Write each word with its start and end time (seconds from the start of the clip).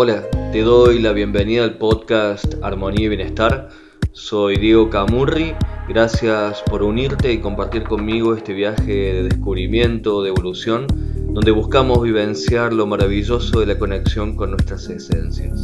Hola, 0.00 0.22
te 0.52 0.62
doy 0.62 1.00
la 1.00 1.10
bienvenida 1.10 1.64
al 1.64 1.76
podcast 1.76 2.54
Armonía 2.62 3.06
y 3.06 3.08
Bienestar. 3.08 3.68
Soy 4.12 4.56
Diego 4.56 4.90
Camurri. 4.90 5.56
Gracias 5.88 6.62
por 6.62 6.84
unirte 6.84 7.32
y 7.32 7.40
compartir 7.40 7.82
conmigo 7.82 8.32
este 8.36 8.52
viaje 8.52 8.92
de 8.92 9.22
descubrimiento, 9.24 10.22
de 10.22 10.28
evolución, 10.28 10.86
donde 11.34 11.50
buscamos 11.50 12.00
vivenciar 12.00 12.72
lo 12.72 12.86
maravilloso 12.86 13.58
de 13.58 13.66
la 13.66 13.76
conexión 13.76 14.36
con 14.36 14.52
nuestras 14.52 14.88
esencias. 14.88 15.60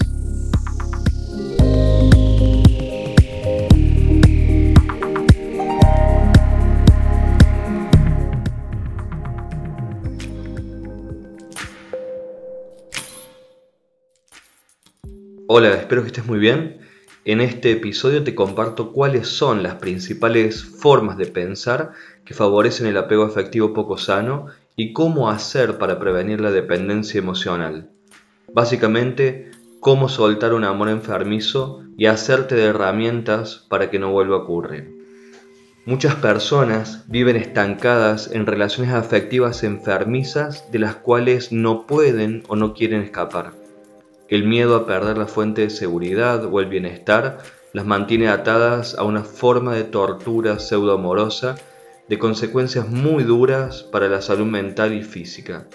Hola, 15.56 15.72
espero 15.72 16.02
que 16.02 16.08
estés 16.08 16.26
muy 16.26 16.40
bien. 16.40 16.78
En 17.24 17.40
este 17.40 17.70
episodio 17.70 18.24
te 18.24 18.34
comparto 18.34 18.90
cuáles 18.90 19.28
son 19.28 19.62
las 19.62 19.76
principales 19.76 20.64
formas 20.64 21.16
de 21.16 21.26
pensar 21.26 21.92
que 22.24 22.34
favorecen 22.34 22.88
el 22.88 22.96
apego 22.96 23.22
afectivo 23.22 23.72
poco 23.72 23.96
sano 23.96 24.46
y 24.74 24.92
cómo 24.92 25.30
hacer 25.30 25.78
para 25.78 26.00
prevenir 26.00 26.40
la 26.40 26.50
dependencia 26.50 27.20
emocional. 27.20 27.88
Básicamente, 28.52 29.52
cómo 29.78 30.08
soltar 30.08 30.54
un 30.54 30.64
amor 30.64 30.88
enfermizo 30.88 31.84
y 31.96 32.06
hacerte 32.06 32.56
de 32.56 32.64
herramientas 32.64 33.64
para 33.68 33.90
que 33.90 34.00
no 34.00 34.10
vuelva 34.10 34.38
a 34.38 34.40
ocurrir. 34.40 34.92
Muchas 35.86 36.16
personas 36.16 37.04
viven 37.06 37.36
estancadas 37.36 38.28
en 38.32 38.46
relaciones 38.46 38.92
afectivas 38.92 39.62
enfermizas 39.62 40.72
de 40.72 40.80
las 40.80 40.96
cuales 40.96 41.52
no 41.52 41.86
pueden 41.86 42.42
o 42.48 42.56
no 42.56 42.74
quieren 42.74 43.02
escapar. 43.02 43.63
El 44.28 44.44
miedo 44.44 44.74
a 44.74 44.86
perder 44.86 45.18
la 45.18 45.26
fuente 45.26 45.62
de 45.62 45.70
seguridad 45.70 46.44
o 46.44 46.60
el 46.60 46.66
bienestar 46.66 47.38
las 47.74 47.84
mantiene 47.84 48.28
atadas 48.28 48.94
a 48.96 49.02
una 49.02 49.22
forma 49.22 49.74
de 49.74 49.84
tortura 49.84 50.58
pseudo-amorosa 50.58 51.56
de 52.08 52.18
consecuencias 52.18 52.88
muy 52.88 53.24
duras 53.24 53.82
para 53.82 54.08
la 54.08 54.22
salud 54.22 54.46
mental 54.46 54.94
y 54.94 55.02
física. 55.02 55.66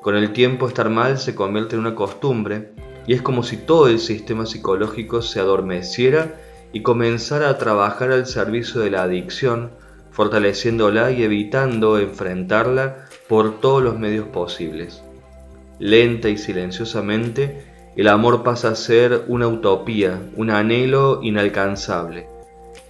Con 0.00 0.16
el 0.16 0.32
tiempo 0.32 0.68
estar 0.68 0.90
mal 0.90 1.18
se 1.18 1.34
convierte 1.34 1.76
en 1.76 1.80
una 1.80 1.94
costumbre 1.94 2.72
y 3.06 3.14
es 3.14 3.22
como 3.22 3.42
si 3.42 3.56
todo 3.56 3.88
el 3.88 3.98
sistema 3.98 4.46
psicológico 4.46 5.22
se 5.22 5.40
adormeciera 5.40 6.40
y 6.72 6.82
comenzara 6.82 7.48
a 7.50 7.58
trabajar 7.58 8.12
al 8.12 8.26
servicio 8.26 8.80
de 8.80 8.90
la 8.90 9.02
adicción, 9.02 9.72
fortaleciéndola 10.10 11.10
y 11.10 11.22
evitando 11.22 11.98
enfrentarla 11.98 13.06
por 13.28 13.60
todos 13.60 13.82
los 13.82 13.98
medios 13.98 14.26
posibles. 14.28 15.02
Lenta 15.78 16.28
y 16.28 16.38
silenciosamente, 16.38 17.73
el 17.96 18.08
amor 18.08 18.42
pasa 18.42 18.70
a 18.70 18.74
ser 18.74 19.24
una 19.28 19.46
utopía, 19.46 20.20
un 20.34 20.50
anhelo 20.50 21.20
inalcanzable. 21.22 22.26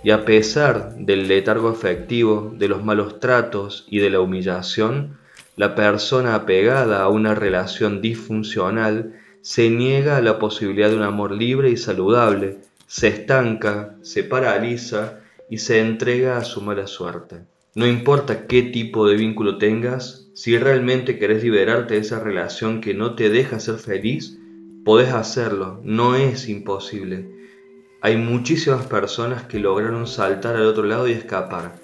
Y 0.03 0.11
a 0.11 0.25
pesar 0.25 0.95
del 0.97 1.29
letargo 1.29 1.69
afectivo, 1.69 2.55
de 2.57 2.69
los 2.69 2.85
malos 2.85 3.21
tratos 3.21 3.87
y 3.89 3.99
de 3.99 4.11
la 4.11 4.21
humillación, 4.21 5.19
la 5.57 5.75
persona 5.75 6.35
apegada 6.35 7.03
a 7.03 7.09
una 7.09 7.35
relación 7.35 8.01
disfuncional 8.01 9.15
se 9.41 9.69
niega 9.69 10.17
a 10.17 10.23
la 10.23 10.39
posibilidad 10.39 10.89
de 10.89 10.97
un 10.97 11.03
amor 11.03 11.33
libre 11.33 11.71
y 11.71 11.77
saludable, 11.77 12.59
se 12.87 13.09
estanca, 13.09 13.97
se 14.03 14.25
paraliza 14.25 15.21
y 15.51 15.59
se 15.59 15.81
entrega 15.81 16.39
a 16.39 16.45
su 16.45 16.63
mala 16.63 16.87
suerte. 16.87 17.41
No 17.75 17.87
importa 17.87 18.47
qué 18.47 18.63
tipo 18.63 19.07
de 19.07 19.17
vínculo 19.17 19.59
tengas, 19.59 20.29
si 20.35 20.57
realmente 20.57 21.19
querés 21.19 21.43
liberarte 21.43 21.95
de 21.95 22.01
esa 22.01 22.21
relación 22.21 22.81
que 22.81 22.95
no 22.95 23.15
te 23.15 23.31
deja 23.31 23.61
ser 23.61 23.77
feliz, 23.77 24.39
Podés 24.85 25.15
hacerlo, 25.15 25.81
no 25.83 26.15
es 26.15 26.47
imposible. 26.47 27.27
Hay 28.03 28.19
muchísimas 28.19 28.85
personas 28.85 29.45
que 29.45 29.59
lograron 29.59 30.07
saltar 30.07 30.57
al 30.57 30.67
otro 30.67 30.83
lado 30.83 31.09
y 31.09 31.13
escapar. 31.13 31.77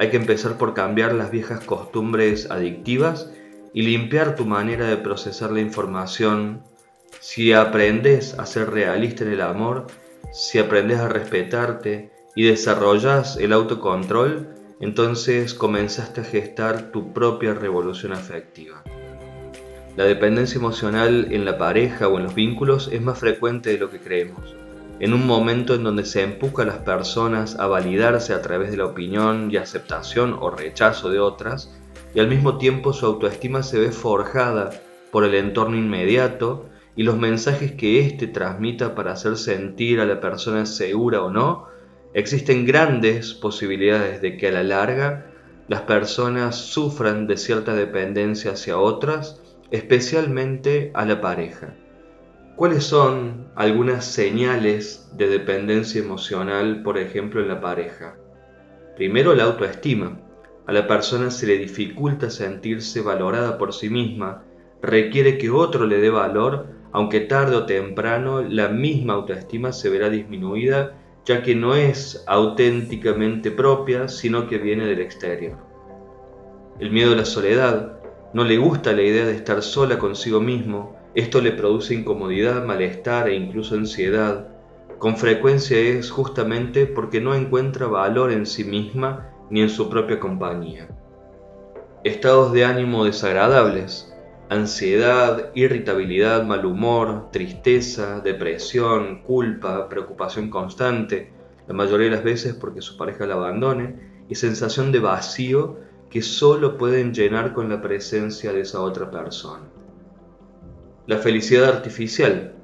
Hay 0.00 0.10
que 0.10 0.16
empezar 0.16 0.58
por 0.58 0.74
cambiar 0.74 1.12
las 1.12 1.30
viejas 1.30 1.64
costumbres 1.64 2.50
adictivas 2.50 3.30
y 3.72 3.82
limpiar 3.82 4.34
tu 4.34 4.44
manera 4.44 4.88
de 4.88 4.96
procesar 4.96 5.52
la 5.52 5.60
información. 5.60 6.64
Si 7.20 7.52
aprendes 7.52 8.36
a 8.40 8.44
ser 8.44 8.70
realista 8.70 9.22
en 9.22 9.30
el 9.30 9.40
amor, 9.40 9.86
si 10.32 10.58
aprendes 10.58 10.98
a 10.98 11.08
respetarte 11.08 12.10
y 12.34 12.46
desarrollas 12.46 13.36
el 13.36 13.52
autocontrol, 13.52 14.48
entonces 14.80 15.54
comenzaste 15.54 16.22
a 16.22 16.24
gestar 16.24 16.90
tu 16.90 17.12
propia 17.12 17.54
revolución 17.54 18.12
afectiva. 18.12 18.82
La 19.96 20.04
dependencia 20.04 20.58
emocional 20.58 21.28
en 21.30 21.44
la 21.44 21.58
pareja 21.58 22.06
o 22.06 22.16
en 22.16 22.24
los 22.24 22.34
vínculos 22.34 22.88
es 22.92 23.02
más 23.02 23.18
frecuente 23.18 23.70
de 23.70 23.78
lo 23.78 23.90
que 23.90 23.98
creemos. 23.98 24.54
En 25.00 25.12
un 25.12 25.26
momento 25.26 25.74
en 25.74 25.82
donde 25.82 26.04
se 26.04 26.22
empuja 26.22 26.62
a 26.62 26.66
las 26.66 26.78
personas 26.78 27.58
a 27.58 27.66
validarse 27.66 28.32
a 28.32 28.40
través 28.40 28.70
de 28.70 28.76
la 28.76 28.86
opinión 28.86 29.50
y 29.50 29.56
aceptación 29.56 30.36
o 30.38 30.50
rechazo 30.50 31.10
de 31.10 31.18
otras, 31.18 31.74
y 32.14 32.20
al 32.20 32.28
mismo 32.28 32.56
tiempo 32.58 32.92
su 32.92 33.06
autoestima 33.06 33.62
se 33.62 33.80
ve 33.80 33.90
forjada 33.90 34.70
por 35.10 35.24
el 35.24 35.34
entorno 35.34 35.76
inmediato 35.76 36.66
y 36.94 37.02
los 37.02 37.16
mensajes 37.16 37.72
que 37.72 38.00
éste 38.00 38.26
transmita 38.26 38.94
para 38.94 39.12
hacer 39.12 39.36
sentir 39.36 40.00
a 40.00 40.06
la 40.06 40.20
persona 40.20 40.66
segura 40.66 41.22
o 41.22 41.30
no, 41.30 41.66
existen 42.14 42.64
grandes 42.64 43.34
posibilidades 43.34 44.20
de 44.20 44.36
que 44.36 44.48
a 44.48 44.52
la 44.52 44.62
larga 44.62 45.26
las 45.66 45.82
personas 45.82 46.56
sufran 46.56 47.26
de 47.26 47.36
cierta 47.36 47.74
dependencia 47.74 48.52
hacia 48.52 48.78
otras 48.78 49.40
especialmente 49.70 50.90
a 50.94 51.04
la 51.04 51.20
pareja. 51.20 51.74
¿Cuáles 52.56 52.84
son 52.84 53.48
algunas 53.54 54.04
señales 54.04 55.10
de 55.16 55.28
dependencia 55.28 56.00
emocional, 56.00 56.82
por 56.82 56.98
ejemplo, 56.98 57.40
en 57.40 57.48
la 57.48 57.60
pareja? 57.60 58.16
Primero, 58.96 59.34
la 59.34 59.44
autoestima. 59.44 60.20
A 60.66 60.72
la 60.72 60.86
persona 60.86 61.30
se 61.30 61.46
le 61.46 61.56
dificulta 61.56 62.28
sentirse 62.30 63.00
valorada 63.00 63.56
por 63.56 63.72
sí 63.72 63.88
misma, 63.88 64.44
requiere 64.82 65.38
que 65.38 65.50
otro 65.50 65.86
le 65.86 66.00
dé 66.00 66.10
valor, 66.10 66.66
aunque 66.92 67.20
tarde 67.20 67.56
o 67.56 67.66
temprano 67.66 68.42
la 68.42 68.68
misma 68.68 69.14
autoestima 69.14 69.72
se 69.72 69.88
verá 69.88 70.10
disminuida, 70.10 70.98
ya 71.24 71.42
que 71.42 71.54
no 71.54 71.74
es 71.74 72.24
auténticamente 72.26 73.50
propia, 73.50 74.08
sino 74.08 74.48
que 74.48 74.58
viene 74.58 74.86
del 74.86 75.00
exterior. 75.00 75.56
El 76.78 76.90
miedo 76.90 77.12
a 77.12 77.16
la 77.16 77.24
soledad. 77.24 77.99
No 78.32 78.44
le 78.44 78.58
gusta 78.58 78.92
la 78.92 79.02
idea 79.02 79.26
de 79.26 79.34
estar 79.34 79.60
sola 79.60 79.98
consigo 79.98 80.40
mismo, 80.40 80.96
esto 81.14 81.40
le 81.40 81.50
produce 81.50 81.94
incomodidad, 81.94 82.64
malestar 82.64 83.28
e 83.28 83.34
incluso 83.34 83.74
ansiedad. 83.74 84.48
Con 84.98 85.16
frecuencia 85.16 85.76
es 85.76 86.10
justamente 86.10 86.86
porque 86.86 87.20
no 87.20 87.34
encuentra 87.34 87.88
valor 87.88 88.30
en 88.30 88.46
sí 88.46 88.62
misma 88.62 89.30
ni 89.50 89.62
en 89.62 89.68
su 89.68 89.90
propia 89.90 90.20
compañía. 90.20 90.88
Estados 92.04 92.52
de 92.52 92.64
ánimo 92.64 93.04
desagradables, 93.04 94.14
ansiedad, 94.48 95.50
irritabilidad, 95.54 96.44
mal 96.44 96.64
humor, 96.64 97.30
tristeza, 97.32 98.20
depresión, 98.20 99.22
culpa, 99.22 99.88
preocupación 99.88 100.50
constante, 100.50 101.32
la 101.66 101.74
mayoría 101.74 102.10
de 102.10 102.16
las 102.16 102.24
veces 102.24 102.54
porque 102.54 102.80
su 102.80 102.96
pareja 102.96 103.26
la 103.26 103.34
abandone, 103.34 104.08
y 104.28 104.36
sensación 104.36 104.92
de 104.92 105.00
vacío 105.00 105.78
que 106.10 106.22
solo 106.22 106.76
pueden 106.76 107.14
llenar 107.14 107.52
con 107.52 107.68
la 107.68 107.80
presencia 107.80 108.52
de 108.52 108.62
esa 108.62 108.80
otra 108.80 109.10
persona. 109.10 109.64
La 111.06 111.18
felicidad 111.18 111.64
artificial. 111.64 112.54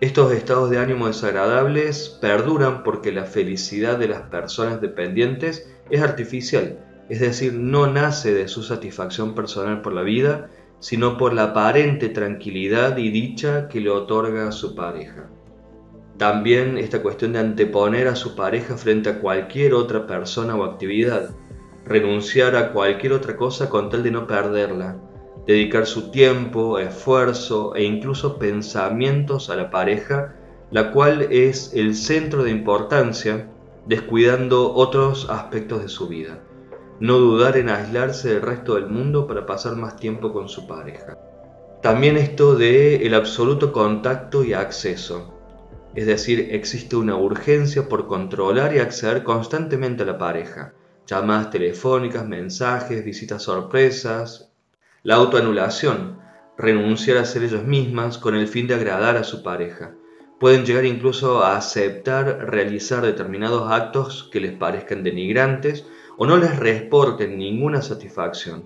Estos 0.00 0.32
estados 0.32 0.70
de 0.70 0.78
ánimo 0.78 1.08
desagradables 1.08 2.08
perduran 2.20 2.84
porque 2.84 3.10
la 3.10 3.24
felicidad 3.24 3.98
de 3.98 4.08
las 4.08 4.22
personas 4.22 4.80
dependientes 4.80 5.68
es 5.90 6.00
artificial, 6.00 6.78
es 7.08 7.20
decir, 7.20 7.54
no 7.54 7.88
nace 7.88 8.32
de 8.32 8.46
su 8.46 8.62
satisfacción 8.62 9.34
personal 9.34 9.82
por 9.82 9.92
la 9.92 10.02
vida, 10.02 10.50
sino 10.78 11.16
por 11.16 11.32
la 11.32 11.44
aparente 11.44 12.08
tranquilidad 12.08 12.96
y 12.98 13.10
dicha 13.10 13.68
que 13.68 13.80
le 13.80 13.90
otorga 13.90 14.52
su 14.52 14.76
pareja. 14.76 15.28
También 16.16 16.78
esta 16.78 17.02
cuestión 17.02 17.32
de 17.32 17.40
anteponer 17.40 18.08
a 18.08 18.16
su 18.16 18.36
pareja 18.36 18.76
frente 18.76 19.08
a 19.08 19.20
cualquier 19.20 19.74
otra 19.74 20.06
persona 20.06 20.54
o 20.56 20.64
actividad, 20.64 21.30
renunciar 21.88 22.54
a 22.54 22.72
cualquier 22.72 23.14
otra 23.14 23.36
cosa 23.36 23.70
con 23.70 23.88
tal 23.88 24.02
de 24.02 24.10
no 24.10 24.26
perderla, 24.26 24.96
dedicar 25.46 25.86
su 25.86 26.10
tiempo, 26.10 26.78
esfuerzo 26.78 27.74
e 27.74 27.82
incluso 27.82 28.38
pensamientos 28.38 29.48
a 29.48 29.56
la 29.56 29.70
pareja, 29.70 30.34
la 30.70 30.92
cual 30.92 31.22
es 31.30 31.72
el 31.72 31.94
centro 31.94 32.44
de 32.44 32.50
importancia, 32.50 33.48
descuidando 33.86 34.74
otros 34.74 35.30
aspectos 35.30 35.80
de 35.80 35.88
su 35.88 36.08
vida. 36.08 36.40
No 37.00 37.16
dudar 37.18 37.56
en 37.56 37.70
aislarse 37.70 38.34
del 38.34 38.42
resto 38.42 38.74
del 38.74 38.88
mundo 38.88 39.26
para 39.26 39.46
pasar 39.46 39.76
más 39.76 39.96
tiempo 39.96 40.32
con 40.32 40.50
su 40.50 40.66
pareja. 40.66 41.16
También 41.80 42.18
esto 42.18 42.54
de 42.54 43.06
el 43.06 43.14
absoluto 43.14 43.72
contacto 43.72 44.44
y 44.44 44.52
acceso. 44.52 45.32
Es 45.94 46.06
decir, 46.06 46.48
existe 46.50 46.96
una 46.96 47.16
urgencia 47.16 47.88
por 47.88 48.06
controlar 48.06 48.74
y 48.74 48.80
acceder 48.80 49.22
constantemente 49.22 50.02
a 50.02 50.06
la 50.06 50.18
pareja 50.18 50.74
llamadas 51.08 51.50
telefónicas, 51.50 52.28
mensajes, 52.28 53.04
visitas 53.04 53.42
sorpresas, 53.42 54.52
la 55.02 55.14
autoanulación. 55.16 56.18
renunciar 56.58 57.18
a 57.18 57.24
ser 57.24 57.44
ellos 57.44 57.62
mismas 57.62 58.18
con 58.18 58.34
el 58.34 58.48
fin 58.48 58.66
de 58.66 58.74
agradar 58.74 59.16
a 59.16 59.22
su 59.22 59.44
pareja. 59.44 59.94
Pueden 60.40 60.64
llegar 60.64 60.84
incluso 60.84 61.44
a 61.44 61.56
aceptar 61.56 62.50
realizar 62.50 63.02
determinados 63.02 63.70
actos 63.70 64.28
que 64.32 64.40
les 64.40 64.52
parezcan 64.52 65.04
denigrantes 65.04 65.86
o 66.16 66.26
no 66.26 66.36
les 66.36 66.58
reporten 66.58 67.38
ninguna 67.38 67.80
satisfacción. 67.80 68.64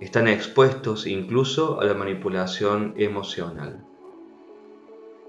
Están 0.00 0.28
expuestos 0.28 1.06
incluso 1.06 1.78
a 1.78 1.84
la 1.84 1.92
manipulación 1.92 2.94
emocional. 2.96 3.84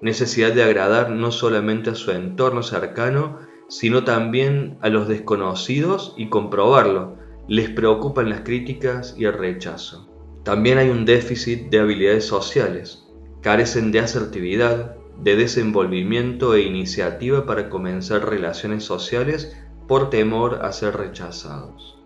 Necesidad 0.01 0.53
de 0.53 0.63
agradar 0.63 1.10
no 1.10 1.31
solamente 1.31 1.89
a 1.89 1.95
su 1.95 2.12
entorno 2.12 2.63
cercano, 2.63 3.39
sino 3.69 4.03
también 4.03 4.77
a 4.81 4.89
los 4.89 5.07
desconocidos 5.07 6.13
y 6.17 6.29
comprobarlo. 6.29 7.15
Les 7.47 7.69
preocupan 7.69 8.29
las 8.29 8.41
críticas 8.41 9.15
y 9.17 9.25
el 9.25 9.33
rechazo. 9.33 10.09
También 10.43 10.77
hay 10.77 10.89
un 10.89 11.05
déficit 11.05 11.69
de 11.69 11.79
habilidades 11.79 12.25
sociales. 12.25 13.05
Carecen 13.41 13.91
de 13.91 13.99
asertividad, 13.99 14.95
de 15.21 15.35
desenvolvimiento 15.35 16.53
e 16.55 16.61
iniciativa 16.61 17.45
para 17.45 17.69
comenzar 17.69 18.29
relaciones 18.29 18.83
sociales 18.83 19.57
por 19.87 20.09
temor 20.09 20.59
a 20.63 20.71
ser 20.71 20.95
rechazados. 20.95 21.97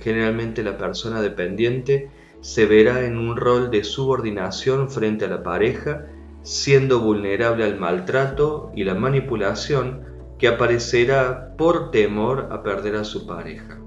Generalmente 0.00 0.62
la 0.62 0.78
persona 0.78 1.22
dependiente 1.22 2.10
se 2.40 2.66
verá 2.66 3.04
en 3.04 3.16
un 3.16 3.36
rol 3.36 3.70
de 3.70 3.84
subordinación 3.84 4.90
frente 4.90 5.26
a 5.26 5.28
la 5.28 5.42
pareja, 5.42 6.06
siendo 6.42 7.00
vulnerable 7.00 7.64
al 7.64 7.78
maltrato 7.78 8.72
y 8.74 8.82
la 8.84 8.94
manipulación 8.94 10.11
que 10.42 10.48
aparecerá 10.48 11.54
por 11.56 11.92
temor 11.92 12.48
a 12.50 12.64
perder 12.64 12.96
a 12.96 13.04
su 13.04 13.28
pareja. 13.28 13.78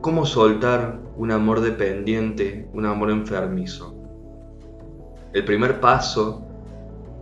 ¿Cómo 0.00 0.26
soltar 0.26 0.98
un 1.16 1.30
amor 1.30 1.60
dependiente, 1.60 2.68
un 2.72 2.86
amor 2.86 3.12
enfermizo? 3.12 3.94
El 5.32 5.44
primer 5.44 5.78
paso 5.78 6.44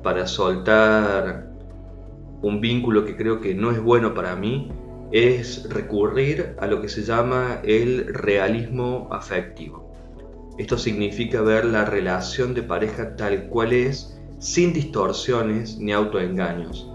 para 0.03 0.27
soltar 0.27 1.51
un 2.41 2.63
vínculo 2.63 3.05
que 3.05 3.19
creo 3.19 3.39
que 3.43 3.55
no 3.55 3.71
es 3.71 3.83
bueno 3.83 4.15
para 4.15 4.35
mí 4.35 4.73
es 5.13 5.69
recurrir 5.69 6.57
a 6.59 6.67
lo 6.67 6.81
que 6.81 6.89
se 6.89 7.03
llama 7.03 7.61
el 7.63 8.07
realismo 8.15 9.09
afectivo. 9.11 9.93
Esto 10.57 10.79
significa 10.79 11.43
ver 11.43 11.67
la 11.67 11.85
relación 11.85 12.55
de 12.55 12.63
pareja 12.63 13.15
tal 13.15 13.47
cual 13.49 13.75
es, 13.75 14.19
sin 14.39 14.73
distorsiones 14.73 15.77
ni 15.79 15.93
autoengaños. 15.93 16.91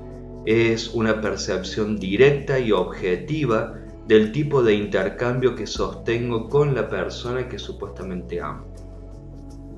Es 0.46 0.94
una 0.94 1.22
percepción 1.22 1.98
directa 1.98 2.60
y 2.60 2.72
objetiva 2.72 3.80
del 4.08 4.32
tipo 4.32 4.62
de 4.62 4.76
intercambio 4.76 5.56
que 5.56 5.66
sostengo 5.66 6.50
con 6.50 6.76
la 6.76 6.88
persona 6.88 7.50
que 7.50 7.58
supuestamente 7.58 8.40
amo. 8.40 8.68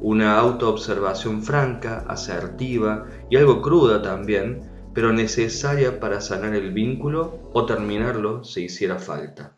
Una 0.02 0.38
autoobservación 0.38 1.42
franca, 1.42 2.04
asertiva 2.08 3.06
y 3.30 3.38
algo 3.38 3.62
cruda 3.62 4.02
también, 4.02 4.62
pero 4.94 5.14
necesaria 5.14 6.00
para 6.00 6.19
sanar 6.22 6.54
el 6.54 6.72
vínculo 6.72 7.40
o 7.54 7.66
terminarlo 7.66 8.44
si 8.44 8.66
hiciera 8.66 9.00
falta. 9.00 9.56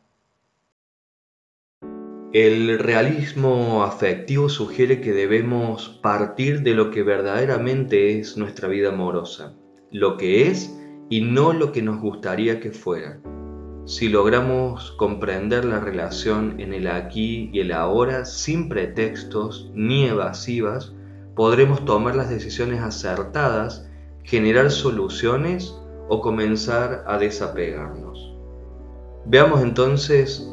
El 2.32 2.78
realismo 2.78 3.84
afectivo 3.84 4.50
sugiere 4.50 5.02
que 5.02 5.14
debemos 5.14 5.90
partir 6.04 6.62
de 6.62 6.76
lo 6.76 6.92
que 6.92 7.02
verdaderamente 7.02 8.20
es 8.20 8.38
nuestra 8.38 8.68
vida 8.68 8.90
amorosa, 8.90 9.56
lo 9.92 10.16
que 10.16 10.48
es 10.48 10.79
y 11.10 11.22
no 11.22 11.54
lo 11.54 11.72
que 11.72 11.82
nos 11.82 12.00
gustaría 12.00 12.60
que 12.60 12.72
fuera. 12.72 13.20
Si 13.86 14.08
logramos 14.08 14.92
comprender 14.92 15.66
la 15.66 15.80
relación 15.80 16.60
en 16.60 16.74
el 16.74 16.88
aquí 16.88 17.50
y 17.52 17.62
el 17.62 17.72
ahora 17.72 18.26
sin 18.26 18.70
pretextos 18.70 19.72
ni 19.74 20.06
evasivas, 20.06 20.94
podremos 21.36 21.84
tomar 21.86 22.16
las 22.16 22.30
decisiones 22.30 22.82
acertadas, 22.82 23.90
generar 24.24 24.70
soluciones 24.70 25.76
o 26.08 26.22
comenzar 26.22 27.04
a 27.08 27.18
desapegarnos. 27.18 28.36
Veamos 29.26 29.62
entonces 29.62 30.48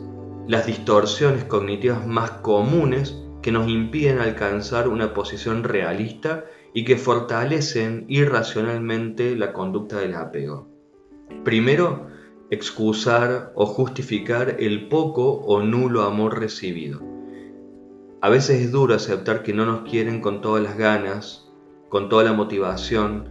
las 0.49 0.67
distorsiones 0.67 1.45
cognitivas 1.45 2.07
más 2.07 2.31
comunes 2.31 3.17
que 3.43 3.53
nos 3.53 3.69
impiden 3.69 4.19
alcanzar 4.19 4.89
una 4.89 5.13
posición 5.13 5.63
realista 5.65 6.45
y 6.77 6.85
que 6.85 6.99
fortalecen 6.99 8.05
irracionalmente 8.07 9.35
la 9.35 9.55
conducta 9.55 9.99
del 9.99 10.15
apego. 10.15 10.69
Primero, 11.43 12.09
excusar 12.51 13.51
o 13.55 13.65
justificar 13.65 14.57
el 14.59 14.87
poco 14.89 15.27
o 15.27 15.63
nulo 15.63 16.03
amor 16.03 16.39
recibido. 16.39 17.01
A 18.21 18.29
veces 18.29 18.61
es 18.61 18.73
duro 18.73 18.95
aceptar 18.95 19.43
que 19.43 19.55
no 19.55 19.65
nos 19.65 19.89
quieren 19.89 20.21
con 20.21 20.43
todas 20.43 20.63
las 20.63 20.77
ganas, 20.77 21.51
con 21.89 22.11
toda 22.11 22.25
la 22.25 22.35
motivación. 22.35 23.31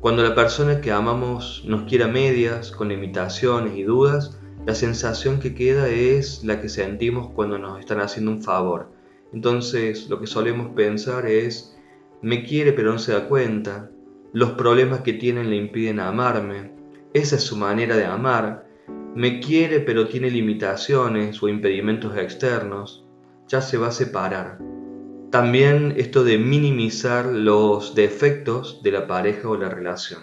Cuando 0.00 0.22
la 0.22 0.34
persona 0.34 0.82
que 0.82 0.92
amamos 0.92 1.64
nos 1.66 1.84
quiere 1.84 2.04
a 2.04 2.08
medias, 2.08 2.72
con 2.72 2.90
limitaciones 2.90 3.74
y 3.74 3.84
dudas, 3.84 4.38
la 4.66 4.74
sensación 4.74 5.40
que 5.40 5.54
queda 5.54 5.88
es 5.88 6.44
la 6.44 6.60
que 6.60 6.68
sentimos 6.68 7.30
cuando 7.30 7.56
nos 7.56 7.80
están 7.80 8.00
haciendo 8.00 8.32
un 8.32 8.42
favor. 8.42 8.92
Entonces 9.32 10.10
lo 10.10 10.20
que 10.20 10.26
solemos 10.26 10.74
pensar 10.74 11.24
es, 11.24 11.72
me 12.22 12.44
quiere 12.44 12.72
pero 12.72 12.92
no 12.92 12.98
se 12.98 13.12
da 13.12 13.28
cuenta, 13.28 13.90
los 14.32 14.52
problemas 14.52 15.00
que 15.00 15.12
tienen 15.12 15.50
le 15.50 15.56
impiden 15.56 16.00
amarme, 16.00 16.72
esa 17.14 17.36
es 17.36 17.42
su 17.42 17.56
manera 17.56 17.96
de 17.96 18.06
amar. 18.06 18.66
Me 19.14 19.40
quiere 19.40 19.80
pero 19.80 20.08
tiene 20.08 20.30
limitaciones 20.30 21.42
o 21.42 21.48
impedimentos 21.48 22.16
externos. 22.16 23.04
Ya 23.48 23.60
se 23.60 23.76
va 23.76 23.88
a 23.88 23.92
separar. 23.92 24.58
También 25.30 25.92
esto 25.98 26.24
de 26.24 26.38
minimizar 26.38 27.26
los 27.26 27.94
defectos 27.94 28.82
de 28.82 28.92
la 28.92 29.06
pareja 29.06 29.50
o 29.50 29.58
la 29.58 29.68
relación. 29.68 30.22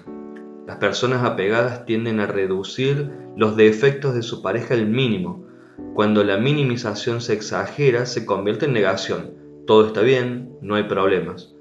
Las 0.65 0.77
personas 0.77 1.23
apegadas 1.23 1.85
tienden 1.85 2.19
a 2.19 2.25
reducir 2.25 3.11
los 3.35 3.55
defectos 3.55 4.15
de 4.15 4.23
su 4.23 4.41
pareja 4.41 4.73
al 4.73 4.87
mínimo. 4.87 5.45
Cuando 5.93 6.23
la 6.23 6.37
minimización 6.37 7.21
se 7.21 7.33
exagera, 7.33 8.07
se 8.07 8.25
convierte 8.25 8.65
en 8.65 8.73
negación. 8.73 9.35
Todo 9.67 9.85
está 9.85 10.01
bien, 10.01 10.53
no 10.61 10.73
hay 10.73 10.83
problemas. 10.83 11.55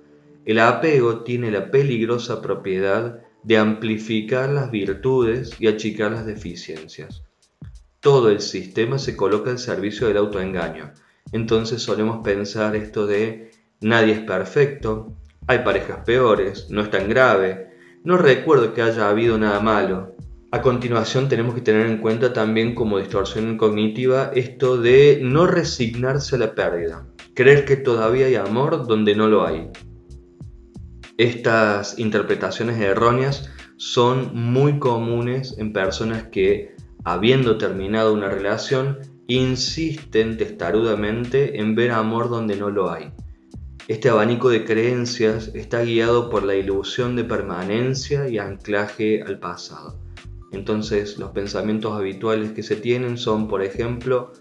El 0.49 0.61
apego 0.61 1.25
tiene 1.25 1.51
la 1.51 1.71
peligrosa 1.71 2.41
propiedad 2.41 3.21
de 3.43 3.59
amplificar 3.59 4.49
las 4.49 4.71
virtudes 4.71 5.55
y 5.59 5.67
achicar 5.67 6.11
las 6.11 6.25
deficiencias. 6.25 7.23
Todo 8.01 8.31
el 8.31 8.41
sistema 8.41 8.99
se 8.99 9.15
coloca 9.15 9.51
al 9.51 9.59
servicio 9.59 10.09
del 10.09 10.17
autoengaño. 10.17 10.95
Entonces 11.33 11.83
solemos 11.83 12.25
pensar 12.25 12.77
esto 12.77 13.07
de 13.07 13.51
nadie 13.83 14.15
es 14.15 14.21
perfecto, 14.21 15.13
hay 15.47 15.59
parejas 15.59 15.99
peores, 16.07 16.71
no 16.71 16.81
es 16.81 16.91
tan 16.91 17.11
grave, 17.11 17.69
no 18.03 18.17
recuerdo 18.17 18.73
que 18.73 18.81
haya 18.81 19.11
habido 19.11 19.37
nada 19.37 19.61
malo. 19.61 20.17
A 20.51 20.63
continuación 20.63 21.29
tenemos 21.29 21.55
que 21.55 21.61
tener 21.61 21.85
en 21.85 21.99
cuenta 21.99 22.33
también 22.33 22.75
como 22.75 22.99
distorsión 22.99 23.59
cognitiva 23.59 24.31
esto 24.35 24.79
de 24.79 25.21
no 25.23 25.47
resignarse 25.47 26.37
a 26.37 26.39
la 26.39 26.55
pérdida, 26.55 27.07
creer 27.35 27.67
que 27.67 27.77
todavía 27.77 28.25
hay 28.25 28.37
amor 28.37 28.87
donde 28.87 29.15
no 29.15 29.29
lo 29.29 29.47
hay. 29.47 29.71
Estas 31.19 31.99
interpretaciones 31.99 32.79
erróneas 32.81 33.51
son 33.77 34.31
muy 34.37 34.79
comunes 34.79 35.57
en 35.59 35.73
personas 35.73 36.29
que, 36.29 36.77
habiendo 37.03 37.59
terminado 37.59 38.15
una 38.15 38.29
relación, 38.29 39.01
insisten 39.27 40.37
testarudamente 40.37 41.59
en 41.59 41.75
ver 41.75 41.91
amor 41.91 42.31
donde 42.31 42.55
no 42.55 42.71
lo 42.71 42.93
hay. 42.93 43.11
Este 43.89 44.09
abanico 44.09 44.49
de 44.49 44.65
creencias 44.65 45.51
está 45.55 45.83
guiado 45.83 46.31
por 46.31 46.45
la 46.45 46.55
ilusión 46.55 47.17
de 47.17 47.25
permanencia 47.25 48.29
y 48.29 48.39
anclaje 48.39 49.21
al 49.25 49.41
pasado. 49.41 49.99
Entonces 50.53 51.19
los 51.19 51.33
pensamientos 51.33 51.95
habituales 51.95 52.53
que 52.53 52.63
se 52.63 52.77
tienen 52.77 53.19
son, 53.19 53.49
por 53.49 53.65
ejemplo, 53.65 54.33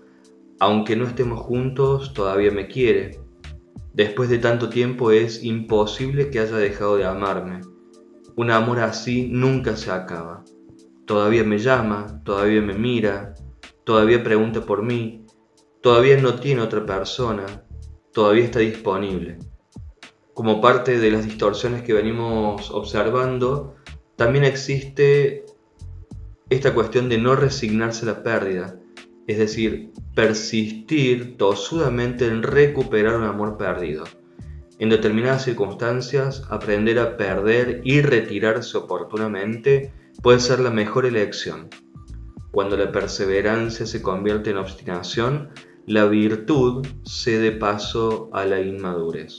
aunque 0.60 0.96
no 0.96 1.08
estemos 1.08 1.40
juntos, 1.40 2.14
todavía 2.14 2.52
me 2.52 2.68
quiere, 2.68 3.20
Después 3.98 4.30
de 4.30 4.38
tanto 4.38 4.70
tiempo 4.70 5.10
es 5.10 5.44
imposible 5.44 6.30
que 6.30 6.40
haya 6.40 6.56
dejado 6.58 6.98
de 6.98 7.06
amarme. 7.06 7.62
Un 8.36 8.52
amor 8.52 8.80
así 8.80 9.28
nunca 9.28 9.76
se 9.76 9.90
acaba. 9.90 10.44
Todavía 11.08 11.44
me 11.44 11.58
llama, 11.58 12.22
todavía 12.24 12.62
me 12.62 12.76
mira, 12.76 13.34
todavía 13.86 14.24
pregunta 14.24 14.62
por 14.62 14.84
mí, 14.84 15.26
todavía 15.82 16.16
no 16.22 16.36
tiene 16.36 16.62
otra 16.62 16.86
persona, 16.86 17.66
todavía 18.14 18.46
está 18.46 18.60
disponible. 18.60 19.40
Como 20.36 20.62
parte 20.62 21.00
de 21.00 21.10
las 21.10 21.26
distorsiones 21.26 21.82
que 21.82 21.94
venimos 21.94 22.70
observando, 22.70 23.78
también 24.16 24.44
existe 24.44 25.44
esta 26.52 26.72
cuestión 26.76 27.10
de 27.10 27.18
no 27.18 27.36
resignarse 27.36 28.06
a 28.06 28.14
la 28.14 28.22
pérdida, 28.22 28.80
es 29.28 29.38
decir, 29.38 29.92
persistir 30.16 31.38
tosudamente 31.38 32.26
en 32.26 32.44
recuperar 32.44 33.18
un 33.18 33.24
amor 33.24 33.58
perdido. 33.58 34.06
En 34.80 34.90
determinadas 34.90 35.44
circunstancias, 35.44 36.44
aprender 36.50 37.00
a 37.00 37.18
perder 37.18 37.82
y 37.84 38.02
retirarse 38.02 38.78
oportunamente 38.78 39.92
puede 40.24 40.40
ser 40.40 40.60
la 40.60 40.72
mejor 40.72 41.06
elección. 41.06 41.70
Cuando 42.52 42.78
la 42.78 42.92
perseverancia 42.92 43.86
se 43.86 44.02
convierte 44.02 44.52
en 44.52 44.58
obstinación, 44.58 45.50
la 45.86 46.06
virtud 46.06 46.86
cede 47.04 47.52
paso 47.52 48.30
a 48.34 48.46
la 48.46 48.62
inmadurez. 48.62 49.38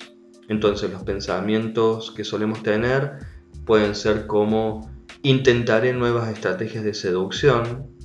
Entonces 0.49 0.91
los 0.91 1.03
pensamientos 1.03 2.11
que 2.11 2.25
solemos 2.25 2.63
tener 2.63 3.19
pueden 3.65 3.95
ser 3.95 4.27
como 4.27 4.91
intentaré 5.23 5.93
nuevas 5.93 6.31
estrategias 6.31 6.85
de 6.85 6.95
seducción, 6.95 7.98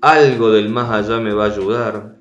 algo 0.00 0.50
del 0.50 0.70
más 0.70 0.90
allá 0.90 1.20
me 1.20 1.34
va 1.34 1.44
a 1.44 1.50
ayudar, 1.50 2.16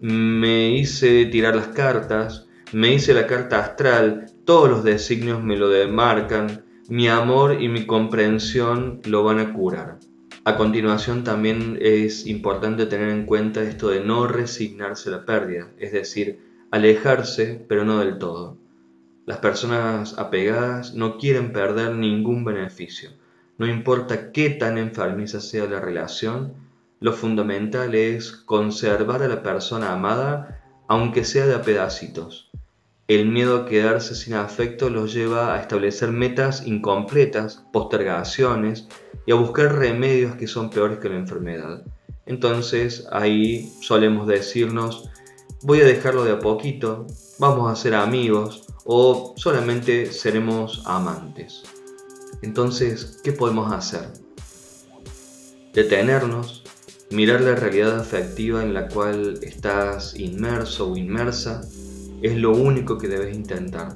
me 0.00 0.70
hice 0.70 1.26
tirar 1.26 1.54
las 1.54 1.68
cartas, 1.68 2.48
me 2.72 2.92
hice 2.92 3.14
la 3.14 3.26
carta 3.26 3.60
astral, 3.60 4.26
todos 4.44 4.68
los 4.68 4.82
designios 4.82 5.42
me 5.42 5.56
lo 5.56 5.68
demarcan, 5.68 6.64
mi 6.88 7.08
amor 7.08 7.62
y 7.62 7.68
mi 7.68 7.86
comprensión 7.86 9.00
lo 9.04 9.22
van 9.22 9.38
a 9.38 9.52
curar. 9.52 9.98
A 10.44 10.56
continuación 10.56 11.22
también 11.22 11.78
es 11.80 12.26
importante 12.26 12.86
tener 12.86 13.10
en 13.10 13.26
cuenta 13.26 13.62
esto 13.62 13.90
de 13.90 14.00
no 14.00 14.26
resignarse 14.26 15.08
a 15.08 15.12
la 15.12 15.24
pérdida, 15.24 15.68
es 15.78 15.92
decir, 15.92 16.40
alejarse 16.72 17.64
pero 17.68 17.84
no 17.84 18.00
del 18.00 18.18
todo. 18.18 18.58
Las 19.24 19.38
personas 19.38 20.18
apegadas 20.18 20.94
no 20.94 21.18
quieren 21.18 21.52
perder 21.52 21.94
ningún 21.94 22.44
beneficio. 22.44 23.10
No 23.56 23.68
importa 23.68 24.32
qué 24.32 24.50
tan 24.50 24.78
enfermiza 24.78 25.40
sea 25.40 25.66
la 25.66 25.78
relación, 25.78 26.54
lo 27.02 27.12
fundamental 27.12 27.94
es 27.94 28.32
conservar 28.32 29.22
a 29.22 29.28
la 29.28 29.42
persona 29.42 29.92
amada 29.92 30.62
aunque 30.88 31.24
sea 31.24 31.46
de 31.46 31.54
a 31.54 31.62
pedacitos. 31.62 32.50
El 33.08 33.26
miedo 33.26 33.56
a 33.56 33.66
quedarse 33.66 34.14
sin 34.14 34.34
afecto 34.34 34.88
los 34.88 35.12
lleva 35.12 35.54
a 35.54 35.60
establecer 35.60 36.12
metas 36.12 36.66
incompletas, 36.66 37.64
postergaciones 37.72 38.88
y 39.26 39.32
a 39.32 39.34
buscar 39.34 39.74
remedios 39.74 40.36
que 40.36 40.46
son 40.46 40.70
peores 40.70 40.98
que 40.98 41.08
la 41.08 41.16
enfermedad. 41.16 41.82
Entonces 42.24 43.06
ahí 43.10 43.72
solemos 43.80 44.28
decirnos, 44.28 45.10
voy 45.62 45.80
a 45.80 45.84
dejarlo 45.84 46.24
de 46.24 46.32
a 46.32 46.38
poquito, 46.38 47.06
vamos 47.38 47.70
a 47.70 47.76
ser 47.76 47.94
amigos 47.94 48.64
o 48.84 49.34
solamente 49.36 50.12
seremos 50.12 50.82
amantes. 50.86 51.62
Entonces, 52.42 53.20
¿qué 53.22 53.32
podemos 53.32 53.72
hacer? 53.72 54.08
Detenernos, 55.72 56.61
mirar 57.12 57.42
la 57.42 57.54
realidad 57.54 58.00
afectiva 58.00 58.62
en 58.62 58.72
la 58.72 58.88
cual 58.88 59.38
estás 59.42 60.18
inmerso 60.18 60.92
o 60.92 60.96
inmersa, 60.96 61.60
es 62.22 62.36
lo 62.36 62.52
único 62.52 62.96
que 62.96 63.08
debes 63.08 63.36
intentar. 63.36 63.94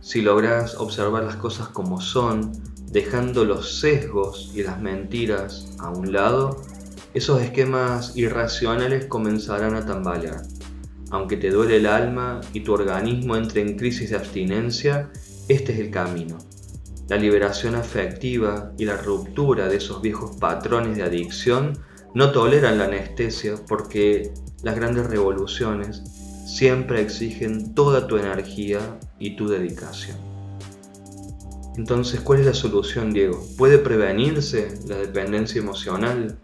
Si 0.00 0.22
logras 0.22 0.76
observar 0.76 1.24
las 1.24 1.36
cosas 1.36 1.68
como 1.68 2.00
son, 2.00 2.52
dejando 2.92 3.44
los 3.44 3.80
sesgos 3.80 4.52
y 4.54 4.62
las 4.62 4.80
mentiras 4.80 5.74
a 5.80 5.90
un 5.90 6.12
lado, 6.12 6.62
esos 7.14 7.42
esquemas 7.42 8.16
irracionales 8.16 9.06
comenzarán 9.06 9.74
a 9.74 9.84
tambalear. 9.84 10.42
Aunque 11.10 11.36
te 11.36 11.50
duele 11.50 11.78
el 11.78 11.86
alma 11.86 12.40
y 12.52 12.60
tu 12.60 12.74
organismo 12.74 13.36
entre 13.36 13.62
en 13.62 13.76
crisis 13.76 14.10
de 14.10 14.16
abstinencia, 14.16 15.10
este 15.48 15.72
es 15.72 15.80
el 15.80 15.90
camino. 15.90 16.38
La 17.08 17.16
liberación 17.16 17.74
afectiva 17.74 18.72
y 18.78 18.84
la 18.84 18.96
ruptura 18.96 19.68
de 19.68 19.76
esos 19.76 20.02
viejos 20.02 20.36
patrones 20.36 20.96
de 20.96 21.04
adicción 21.04 21.78
no 22.16 22.32
toleran 22.32 22.78
la 22.78 22.86
anestesia 22.86 23.56
porque 23.68 24.32
las 24.62 24.74
grandes 24.74 25.06
revoluciones 25.06 26.02
siempre 26.46 27.02
exigen 27.02 27.74
toda 27.74 28.06
tu 28.06 28.16
energía 28.16 28.98
y 29.18 29.36
tu 29.36 29.48
dedicación. 29.48 30.16
Entonces, 31.76 32.20
¿cuál 32.20 32.40
es 32.40 32.46
la 32.46 32.54
solución, 32.54 33.12
Diego? 33.12 33.46
¿Puede 33.58 33.76
prevenirse 33.76 34.78
la 34.86 34.96
dependencia 34.96 35.60
emocional? 35.60 36.38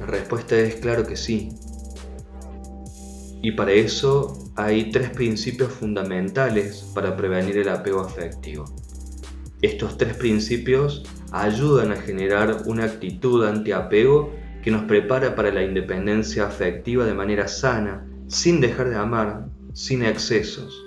La 0.00 0.06
respuesta 0.06 0.58
es 0.58 0.74
claro 0.74 1.06
que 1.06 1.16
sí. 1.16 1.50
Y 3.42 3.52
para 3.52 3.70
eso 3.70 4.50
hay 4.56 4.90
tres 4.90 5.10
principios 5.10 5.70
fundamentales 5.70 6.90
para 6.92 7.16
prevenir 7.16 7.58
el 7.58 7.68
apego 7.68 8.00
afectivo. 8.00 8.64
Estos 9.60 9.96
tres 9.96 10.16
principios 10.16 11.04
ayudan 11.32 11.92
a 11.92 11.96
generar 11.96 12.62
una 12.66 12.84
actitud 12.84 13.44
anti-apego 13.44 14.32
que 14.62 14.70
nos 14.70 14.84
prepara 14.84 15.34
para 15.34 15.52
la 15.52 15.64
independencia 15.64 16.46
afectiva 16.46 17.04
de 17.04 17.14
manera 17.14 17.48
sana, 17.48 18.06
sin 18.28 18.60
dejar 18.60 18.90
de 18.90 18.96
amar, 18.96 19.46
sin 19.72 20.04
excesos 20.04 20.82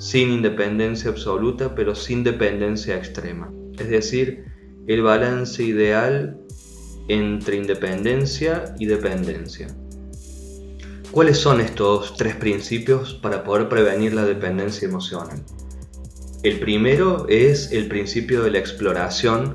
sin 0.00 0.30
independencia 0.30 1.10
absoluta, 1.10 1.74
pero 1.74 1.94
sin 1.94 2.24
dependencia 2.24 2.96
extrema. 2.96 3.52
Es 3.78 3.90
decir, 3.90 4.46
el 4.86 5.02
balance 5.02 5.62
ideal 5.62 6.40
entre 7.08 7.56
independencia 7.56 8.74
y 8.78 8.86
dependencia. 8.86 9.68
¿Cuáles 11.10 11.36
son 11.36 11.60
estos 11.60 12.16
tres 12.16 12.34
principios 12.34 13.12
para 13.12 13.44
poder 13.44 13.68
prevenir 13.68 14.14
la 14.14 14.24
dependencia 14.24 14.88
emocional? 14.88 15.42
El 16.42 16.58
primero 16.58 17.26
es 17.28 17.70
el 17.70 17.86
principio 17.86 18.42
de 18.42 18.50
la 18.50 18.58
exploración 18.58 19.54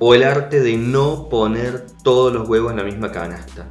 o 0.00 0.12
el 0.12 0.24
arte 0.24 0.60
de 0.60 0.76
no 0.76 1.28
poner 1.28 1.86
todos 2.02 2.32
los 2.32 2.48
huevos 2.48 2.72
en 2.72 2.78
la 2.78 2.82
misma 2.82 3.12
canasta. 3.12 3.68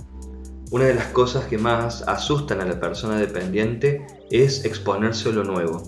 Una 0.72 0.86
de 0.86 0.93
las 0.93 1.08
cosas 1.08 1.48
que 1.48 1.58
más 1.58 2.01
asustan 2.03 2.62
a 2.62 2.65
la 2.65 2.79
persona 2.79 3.17
dependiente 3.17 4.08
es 4.31 4.63
exponerse 4.63 5.27
a 5.27 5.34
lo 5.34 5.43
nuevo. 5.43 5.84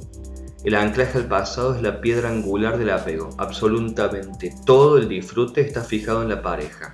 El 0.66 0.76
anclaje 0.76 1.20
al 1.20 1.30
pasado 1.30 1.74
es 1.74 1.82
la 1.82 2.02
piedra 2.02 2.28
angular 2.28 2.78
del 2.78 2.90
apego. 2.90 3.30
Absolutamente 3.38 4.54
todo 4.66 4.98
el 4.98 5.08
disfrute 5.08 5.62
está 5.62 5.86
fijado 5.86 6.22
en 6.22 6.28
la 6.28 6.42
pareja. 6.42 6.92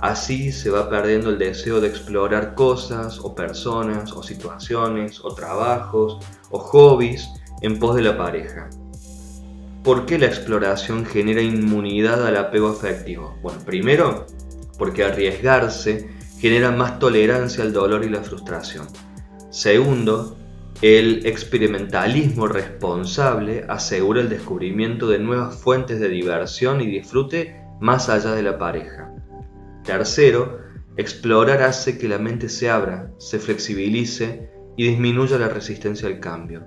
Así 0.00 0.52
se 0.52 0.68
va 0.68 0.90
perdiendo 0.90 1.30
el 1.30 1.38
deseo 1.38 1.80
de 1.80 1.88
explorar 1.88 2.54
cosas 2.54 3.18
o 3.18 3.34
personas 3.34 4.12
o 4.12 4.22
situaciones 4.22 5.20
o 5.24 5.34
trabajos 5.34 6.18
o 6.50 6.58
hobbies 6.58 7.26
en 7.60 7.78
pos 7.78 7.96
de 7.96 8.02
la 8.02 8.16
pareja. 8.16 8.70
¿Por 9.82 10.06
qué 10.06 10.18
la 10.18 10.26
exploración 10.26 11.04
genera 11.04 11.42
inmunidad 11.42 12.26
al 12.26 12.36
apego 12.36 12.68
afectivo? 12.68 13.36
Bueno, 13.42 13.60
primero, 13.66 14.26
porque 14.78 15.04
arriesgarse 15.04 16.08
genera 16.38 16.70
más 16.70 16.98
tolerancia 16.98 17.62
al 17.62 17.72
dolor 17.72 18.04
y 18.04 18.08
la 18.08 18.22
frustración. 18.22 18.86
Segundo, 19.50 20.36
el 20.82 21.26
experimentalismo 21.26 22.48
responsable 22.48 23.64
asegura 23.68 24.20
el 24.20 24.28
descubrimiento 24.28 25.08
de 25.08 25.18
nuevas 25.18 25.56
fuentes 25.56 26.00
de 26.00 26.08
diversión 26.08 26.80
y 26.80 26.86
disfrute 26.86 27.56
más 27.80 28.08
allá 28.08 28.32
de 28.32 28.42
la 28.42 28.58
pareja. 28.58 29.12
Tercero, 29.84 30.60
explorar 30.96 31.62
hace 31.62 31.98
que 31.98 32.08
la 32.08 32.18
mente 32.18 32.48
se 32.48 32.70
abra, 32.70 33.10
se 33.18 33.38
flexibilice 33.38 34.50
y 34.76 34.88
disminuya 34.88 35.38
la 35.38 35.48
resistencia 35.48 36.08
al 36.08 36.20
cambio. 36.20 36.64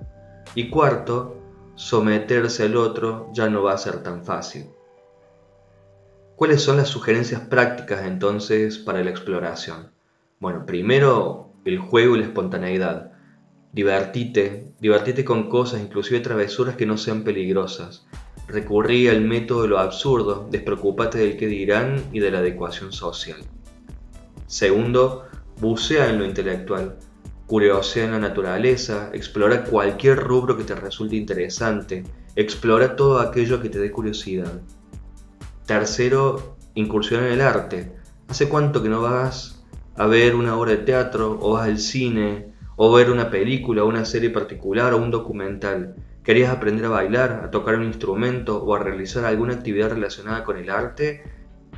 Y 0.54 0.70
cuarto, 0.70 1.36
someterse 1.74 2.64
al 2.64 2.76
otro 2.76 3.30
ya 3.32 3.48
no 3.48 3.62
va 3.62 3.72
a 3.72 3.78
ser 3.78 4.02
tan 4.02 4.24
fácil. 4.24 4.66
¿Cuáles 6.36 6.62
son 6.62 6.76
las 6.76 6.88
sugerencias 6.88 7.42
prácticas 7.42 8.04
entonces 8.04 8.78
para 8.78 9.02
la 9.02 9.10
exploración? 9.10 9.90
Bueno, 10.40 10.66
primero 10.66 11.52
el 11.64 11.78
juego 11.78 12.14
y 12.14 12.20
la 12.20 12.26
espontaneidad. 12.26 13.12
Divertite, 13.72 14.72
divertite 14.80 15.24
con 15.24 15.48
cosas, 15.48 15.80
inclusive 15.80 16.20
travesuras 16.20 16.76
que 16.76 16.86
no 16.86 16.96
sean 16.96 17.24
peligrosas. 17.24 18.06
Recurrí 18.46 19.08
al 19.08 19.20
método 19.20 19.62
de 19.62 19.68
lo 19.68 19.78
absurdo, 19.78 20.48
despreocúpate 20.50 21.18
del 21.18 21.36
que 21.36 21.46
dirán 21.46 22.04
y 22.12 22.20
de 22.20 22.30
la 22.30 22.38
adecuación 22.38 22.92
social. 22.92 23.38
Segundo, 24.46 25.26
bucea 25.60 26.08
en 26.08 26.18
lo 26.18 26.24
intelectual. 26.24 26.98
Curiosea 27.48 28.04
en 28.04 28.10
la 28.10 28.18
naturaleza, 28.18 29.08
explora 29.14 29.64
cualquier 29.64 30.18
rubro 30.18 30.54
que 30.58 30.64
te 30.64 30.74
resulte 30.74 31.16
interesante, 31.16 32.04
explora 32.36 32.94
todo 32.94 33.20
aquello 33.20 33.62
que 33.62 33.70
te 33.70 33.78
dé 33.78 33.90
curiosidad. 33.90 34.60
Tercero, 35.64 36.58
incursión 36.74 37.24
en 37.24 37.32
el 37.32 37.40
arte. 37.40 37.96
¿Hace 38.28 38.50
cuánto 38.50 38.82
que 38.82 38.90
no 38.90 39.00
vas 39.00 39.64
a 39.96 40.06
ver 40.06 40.34
una 40.34 40.58
obra 40.58 40.72
de 40.72 40.84
teatro 40.84 41.38
o 41.40 41.54
vas 41.54 41.66
al 41.66 41.78
cine 41.78 42.52
o 42.76 42.92
ver 42.92 43.10
una 43.10 43.30
película 43.30 43.82
o 43.82 43.88
una 43.88 44.04
serie 44.04 44.28
particular 44.28 44.92
o 44.92 44.98
un 44.98 45.10
documental? 45.10 45.96
¿Querías 46.22 46.50
aprender 46.50 46.84
a 46.84 46.90
bailar, 46.90 47.40
a 47.44 47.50
tocar 47.50 47.76
un 47.76 47.84
instrumento 47.84 48.62
o 48.62 48.74
a 48.74 48.78
realizar 48.78 49.24
alguna 49.24 49.54
actividad 49.54 49.88
relacionada 49.88 50.44
con 50.44 50.58
el 50.58 50.68
arte? 50.68 51.22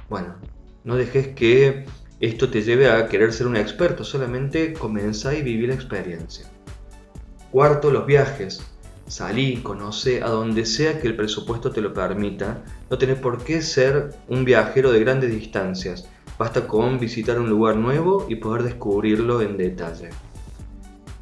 Bueno, 0.09 0.35
no 0.83 0.97
dejes 0.97 1.29
que 1.29 1.87
esto 2.21 2.51
te 2.51 2.61
lleve 2.61 2.91
a 2.91 3.09
querer 3.09 3.33
ser 3.33 3.47
un 3.47 3.57
experto, 3.57 4.05
solamente 4.05 4.75
comenzá 4.75 5.35
y 5.35 5.41
viví 5.41 5.67
la 5.67 5.75
experiencia. 5.75 6.45
Cuarto, 7.51 7.91
los 7.91 8.05
viajes. 8.05 8.61
Salí, 9.07 9.57
conoce 9.57 10.23
a 10.23 10.29
donde 10.29 10.67
sea 10.67 11.01
que 11.01 11.09
el 11.09 11.17
presupuesto 11.17 11.73
te 11.73 11.81
lo 11.81 11.95
permita. 11.95 12.63
No 12.91 12.99
tenés 12.99 13.19
por 13.19 13.43
qué 13.43 13.63
ser 13.63 14.11
un 14.29 14.45
viajero 14.45 14.93
de 14.93 15.01
grandes 15.01 15.31
distancias. 15.31 16.09
Basta 16.39 16.69
con 16.69 17.01
visitar 17.01 17.41
un 17.41 17.49
lugar 17.49 17.77
nuevo 17.77 18.27
y 18.29 18.37
poder 18.37 18.65
descubrirlo 18.65 19.41
en 19.41 19.57
detalle. 19.57 20.11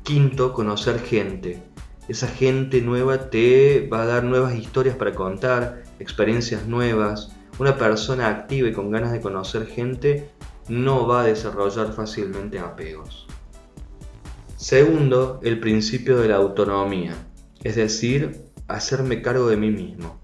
Quinto, 0.02 0.52
conocer 0.52 0.98
gente. 0.98 1.62
Esa 2.08 2.26
gente 2.26 2.82
nueva 2.82 3.30
te 3.30 3.88
va 3.90 4.02
a 4.02 4.06
dar 4.06 4.24
nuevas 4.24 4.56
historias 4.56 4.96
para 4.96 5.14
contar, 5.14 5.84
experiencias 6.00 6.66
nuevas. 6.66 7.30
Una 7.60 7.76
persona 7.76 8.28
activa 8.28 8.68
y 8.68 8.72
con 8.72 8.90
ganas 8.90 9.12
de 9.12 9.20
conocer 9.20 9.66
gente 9.66 10.28
no 10.68 11.06
va 11.06 11.22
a 11.22 11.26
desarrollar 11.26 11.92
fácilmente 11.92 12.58
apegos. 12.58 13.26
Segundo, 14.56 15.40
el 15.42 15.60
principio 15.60 16.18
de 16.18 16.28
la 16.28 16.36
autonomía, 16.36 17.14
es 17.62 17.76
decir, 17.76 18.42
hacerme 18.66 19.22
cargo 19.22 19.48
de 19.48 19.56
mí 19.56 19.70
mismo. 19.70 20.20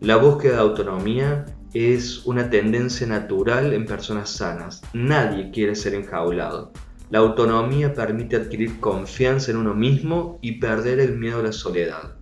La 0.00 0.16
búsqueda 0.16 0.54
de 0.54 0.60
autonomía 0.60 1.46
es 1.72 2.24
una 2.26 2.50
tendencia 2.50 3.06
natural 3.06 3.72
en 3.72 3.86
personas 3.86 4.30
sanas. 4.30 4.82
Nadie 4.92 5.50
quiere 5.50 5.74
ser 5.74 5.94
enjaulado. 5.94 6.72
La 7.10 7.18
autonomía 7.18 7.94
permite 7.94 8.36
adquirir 8.36 8.80
confianza 8.80 9.50
en 9.50 9.56
uno 9.56 9.74
mismo 9.74 10.38
y 10.40 10.60
perder 10.60 11.00
el 11.00 11.18
miedo 11.18 11.40
a 11.40 11.42
la 11.42 11.52
soledad. 11.52 12.16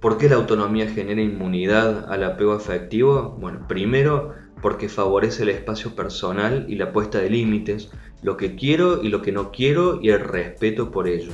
¿Por 0.00 0.18
qué 0.18 0.28
la 0.28 0.36
autonomía 0.36 0.88
genera 0.90 1.20
inmunidad 1.20 2.10
al 2.10 2.24
apego 2.24 2.52
afectivo? 2.52 3.36
Bueno, 3.38 3.66
primero 3.68 4.34
porque 4.60 4.88
favorece 4.88 5.42
el 5.44 5.50
espacio 5.50 5.94
personal 5.94 6.66
y 6.68 6.76
la 6.76 6.92
puesta 6.92 7.18
de 7.18 7.30
límites, 7.30 7.90
lo 8.22 8.36
que 8.36 8.54
quiero 8.54 9.02
y 9.02 9.08
lo 9.08 9.22
que 9.22 9.32
no 9.32 9.50
quiero 9.50 10.00
y 10.00 10.10
el 10.10 10.20
respeto 10.20 10.90
por 10.90 11.08
ello. 11.08 11.32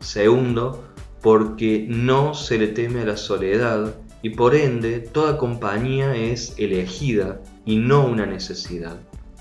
Segundo, 0.00 0.84
porque 1.22 1.86
no 1.88 2.34
se 2.34 2.58
le 2.58 2.68
teme 2.68 3.02
a 3.02 3.06
la 3.06 3.16
soledad 3.16 3.94
y 4.22 4.30
por 4.30 4.54
ende 4.54 5.00
toda 5.00 5.38
compañía 5.38 6.14
es 6.14 6.54
elegida 6.58 7.40
y 7.64 7.76
no 7.76 8.06
una 8.06 8.26
necesidad. 8.26 8.98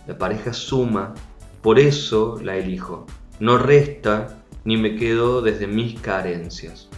La 0.07 0.17
pareja 0.17 0.53
suma, 0.53 1.13
por 1.61 1.79
eso 1.79 2.39
la 2.43 2.57
elijo, 2.57 3.05
no 3.39 3.57
resta 3.57 4.43
ni 4.63 4.77
me 4.77 4.95
quedo 4.95 5.41
desde 5.41 5.67
mis 5.67 5.99
carencias. 5.99 6.89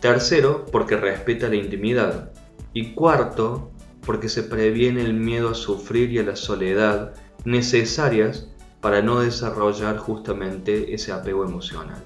Tercero, 0.00 0.64
porque 0.70 0.96
respeta 0.96 1.48
la 1.48 1.56
intimidad. 1.56 2.32
Y 2.72 2.92
cuarto, 2.92 3.70
porque 4.06 4.28
se 4.28 4.44
previene 4.44 5.02
el 5.02 5.12
miedo 5.12 5.50
a 5.50 5.54
sufrir 5.54 6.10
y 6.12 6.18
a 6.18 6.22
la 6.22 6.36
soledad 6.36 7.12
necesarias 7.44 8.48
para 8.80 9.02
no 9.02 9.20
desarrollar 9.20 9.98
justamente 9.98 10.94
ese 10.94 11.12
apego 11.12 11.44
emocional. 11.44 12.02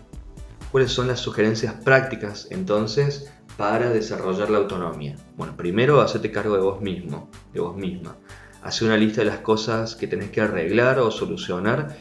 ¿Cuáles 0.72 0.90
son 0.90 1.06
las 1.06 1.20
sugerencias 1.20 1.74
prácticas 1.74 2.48
entonces 2.50 3.30
para 3.56 3.90
desarrollar 3.90 4.50
la 4.50 4.58
autonomía? 4.58 5.16
Bueno, 5.36 5.56
primero 5.56 6.00
hacete 6.00 6.32
cargo 6.32 6.56
de 6.56 6.62
vos 6.62 6.80
mismo, 6.80 7.28
de 7.52 7.60
vos 7.60 7.76
misma. 7.76 8.16
Hace 8.62 8.84
una 8.84 8.96
lista 8.96 9.20
de 9.20 9.26
las 9.26 9.40
cosas 9.40 9.94
que 9.94 10.06
tenés 10.06 10.30
que 10.30 10.40
arreglar 10.40 10.98
o 10.98 11.10
solucionar 11.10 11.96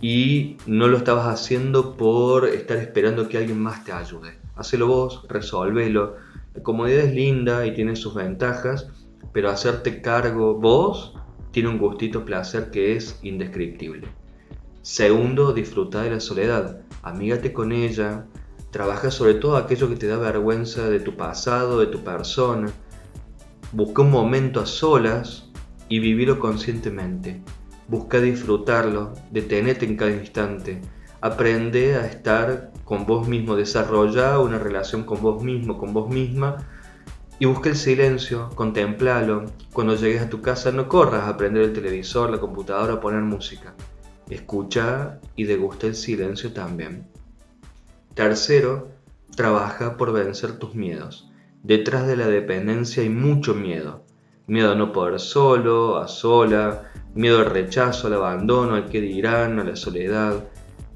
y 0.00 0.56
no 0.66 0.88
lo 0.88 0.96
estabas 0.96 1.26
haciendo 1.26 1.96
por 1.96 2.46
estar 2.46 2.76
esperando 2.76 3.28
que 3.28 3.38
alguien 3.38 3.60
más 3.60 3.84
te 3.84 3.92
ayude 3.92 4.40
hacelo 4.60 4.86
vos, 4.86 5.24
resolvelo. 5.28 6.16
La 6.54 6.62
comodidad 6.62 7.04
es 7.04 7.14
linda 7.14 7.66
y 7.66 7.74
tiene 7.74 7.96
sus 7.96 8.14
ventajas, 8.14 8.88
pero 9.32 9.50
hacerte 9.50 10.00
cargo 10.02 10.54
vos 10.54 11.14
tiene 11.50 11.68
un 11.68 11.78
gustito 11.78 12.24
placer 12.24 12.70
que 12.70 12.96
es 12.96 13.18
indescriptible. 13.22 14.08
Segundo, 14.82 15.52
disfruta 15.52 16.02
de 16.02 16.10
la 16.10 16.20
soledad. 16.20 16.80
Amígate 17.02 17.52
con 17.52 17.72
ella. 17.72 18.26
Trabaja 18.70 19.10
sobre 19.10 19.34
todo 19.34 19.56
aquello 19.56 19.88
que 19.88 19.96
te 19.96 20.06
da 20.06 20.16
vergüenza 20.16 20.88
de 20.88 21.00
tu 21.00 21.16
pasado, 21.16 21.80
de 21.80 21.86
tu 21.86 22.02
persona. 22.02 22.70
Busca 23.72 24.02
un 24.02 24.10
momento 24.10 24.60
a 24.60 24.66
solas 24.66 25.50
y 25.88 25.98
vivilo 25.98 26.38
conscientemente. 26.38 27.42
Busca 27.88 28.20
disfrutarlo, 28.20 29.12
detenete 29.30 29.84
en 29.84 29.96
cada 29.96 30.12
instante. 30.12 30.80
Aprende 31.20 31.96
a 31.96 32.06
estar 32.06 32.72
con 32.84 33.04
vos 33.04 33.28
mismo, 33.28 33.56
desarrolla 33.56 34.38
una 34.38 34.58
relación 34.58 35.04
con 35.04 35.20
vos 35.20 35.42
mismo, 35.42 35.76
con 35.76 35.92
vos 35.92 36.08
misma 36.08 36.56
y 37.40 37.46
busca 37.46 37.70
el 37.70 37.76
silencio, 37.76 38.50
contemplalo. 38.54 39.46
Cuando 39.72 39.96
llegues 39.96 40.22
a 40.22 40.30
tu 40.30 40.40
casa 40.40 40.70
no 40.70 40.86
corras 40.86 41.26
a 41.26 41.36
prender 41.36 41.64
el 41.64 41.72
televisor, 41.72 42.30
la 42.30 42.38
computadora, 42.38 42.94
a 42.94 43.00
poner 43.00 43.22
música. 43.22 43.74
Escucha 44.28 45.18
y 45.34 45.42
degusta 45.42 45.88
el 45.88 45.96
silencio 45.96 46.52
también. 46.52 47.08
Tercero, 48.14 48.90
trabaja 49.34 49.96
por 49.96 50.12
vencer 50.12 50.58
tus 50.58 50.76
miedos. 50.76 51.28
Detrás 51.64 52.06
de 52.06 52.16
la 52.16 52.28
dependencia 52.28 53.02
hay 53.02 53.08
mucho 53.08 53.54
miedo. 53.54 54.04
Miedo 54.46 54.70
a 54.70 54.76
no 54.76 54.92
poder 54.92 55.18
solo, 55.18 55.96
a 55.96 56.06
sola, 56.06 56.92
miedo 57.14 57.40
al 57.40 57.46
rechazo, 57.46 58.06
al 58.06 58.14
abandono, 58.14 58.76
al 58.76 58.88
que 58.88 59.00
dirán, 59.00 59.58
a 59.58 59.64
la 59.64 59.74
soledad, 59.74 60.44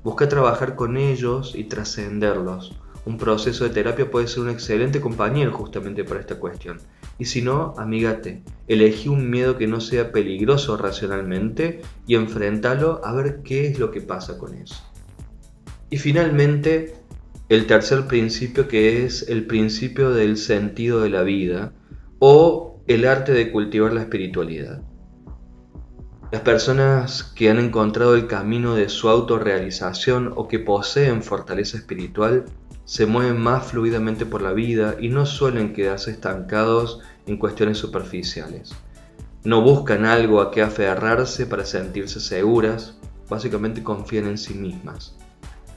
Busca 0.05 0.29
trabajar 0.29 0.77
con 0.77 0.99
ellos 0.99 1.55
y 1.55 1.65
trascenderlos. 1.65 2.79
Un 3.07 3.19
proceso 3.19 3.65
de 3.65 3.71
terapia 3.71 4.11
puede 4.11 4.29
ser 4.29 4.45
un 4.45 4.51
excelente 4.51 5.01
compañero 5.01 5.53
justamente 5.53 6.05
para 6.05 6.21
esta 6.21 6.39
cuestión. 6.39 6.79
Y 7.19 7.27
si 7.27 7.43
no, 7.43 7.75
amígate, 7.77 8.43
elegí 8.67 9.09
un 9.09 9.29
miedo 9.29 9.59
que 9.59 9.67
no 9.67 9.81
sea 9.81 10.11
peligroso 10.11 10.77
racionalmente 10.77 11.83
y 12.07 12.15
enfrentalo 12.15 13.03
a 13.05 13.13
ver 13.13 13.43
qué 13.43 13.67
es 13.67 13.79
lo 13.79 13.91
que 13.91 14.01
pasa 14.01 14.39
con 14.39 14.55
eso. 14.55 14.83
Y 15.91 15.99
finalmente, 15.99 16.95
el 17.51 17.67
tercer 17.67 18.07
principio 18.07 18.69
que 18.69 19.05
es 19.05 19.29
el 19.29 19.47
principio 19.47 20.11
del 20.11 20.39
sentido 20.39 21.03
de 21.03 21.11
la 21.11 21.23
vida 21.23 21.73
o 22.19 22.81
el 22.87 23.07
arte 23.07 23.33
de 23.33 23.53
cultivar 23.53 23.93
la 23.93 24.01
espiritualidad. 24.01 24.83
Las 26.33 26.41
personas 26.41 27.23
que 27.23 27.51
han 27.51 27.59
encontrado 27.59 28.15
el 28.17 28.27
camino 28.27 28.75
de 28.75 28.89
su 28.89 29.09
autorrealización 29.09 30.33
o 30.35 30.49
que 30.49 30.59
poseen 30.59 31.23
fortaleza 31.23 31.77
espiritual 31.77 32.47
se 32.85 33.07
mueven 33.07 33.41
más 33.41 33.67
fluidamente 33.67 34.27
por 34.27 34.43
la 34.43 34.53
vida 34.53 34.97
y 35.01 35.09
no 35.09 35.27
suelen 35.27 35.73
quedarse 35.73 36.11
estancados 36.11 37.01
en 37.27 37.39
cuestiones 37.39 37.79
superficiales. 37.79 38.75
No 39.45 39.63
buscan 39.63 40.05
algo 40.05 40.41
a 40.41 40.51
que 40.51 40.63
aferrarse 40.63 41.47
para 41.47 41.65
sentirse 41.65 42.21
seguras, 42.21 42.97
básicamente 43.29 43.83
confían 43.83 44.27
en 44.27 44.39
sí 44.39 44.55
mismas. 44.55 45.17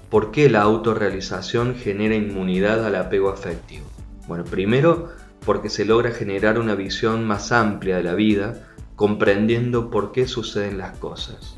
¿Por 0.09 0.31
qué 0.31 0.49
la 0.49 0.61
autorrealización 0.61 1.75
genera 1.75 2.15
inmunidad 2.15 2.85
al 2.85 2.95
apego 2.95 3.29
afectivo? 3.29 3.85
Bueno, 4.27 4.43
primero 4.45 5.09
porque 5.45 5.69
se 5.69 5.85
logra 5.85 6.11
generar 6.11 6.59
una 6.59 6.75
visión 6.75 7.25
más 7.25 7.51
amplia 7.51 7.97
de 7.97 8.03
la 8.03 8.15
vida, 8.15 8.67
comprendiendo 8.95 9.89
por 9.89 10.11
qué 10.11 10.27
suceden 10.27 10.77
las 10.77 10.97
cosas. 10.97 11.57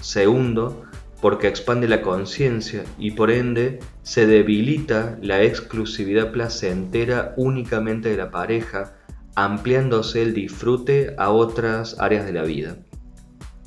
Segundo, 0.00 0.82
porque 1.20 1.48
expande 1.48 1.86
la 1.86 2.02
conciencia 2.02 2.84
y 2.98 3.12
por 3.12 3.30
ende 3.30 3.80
se 4.02 4.26
debilita 4.26 5.18
la 5.20 5.42
exclusividad 5.42 6.32
placentera 6.32 7.34
únicamente 7.36 8.08
de 8.08 8.16
la 8.16 8.30
pareja, 8.30 8.96
ampliándose 9.34 10.22
el 10.22 10.34
disfrute 10.34 11.14
a 11.18 11.30
otras 11.30 11.98
áreas 12.00 12.24
de 12.24 12.32
la 12.32 12.42
vida. 12.42 12.78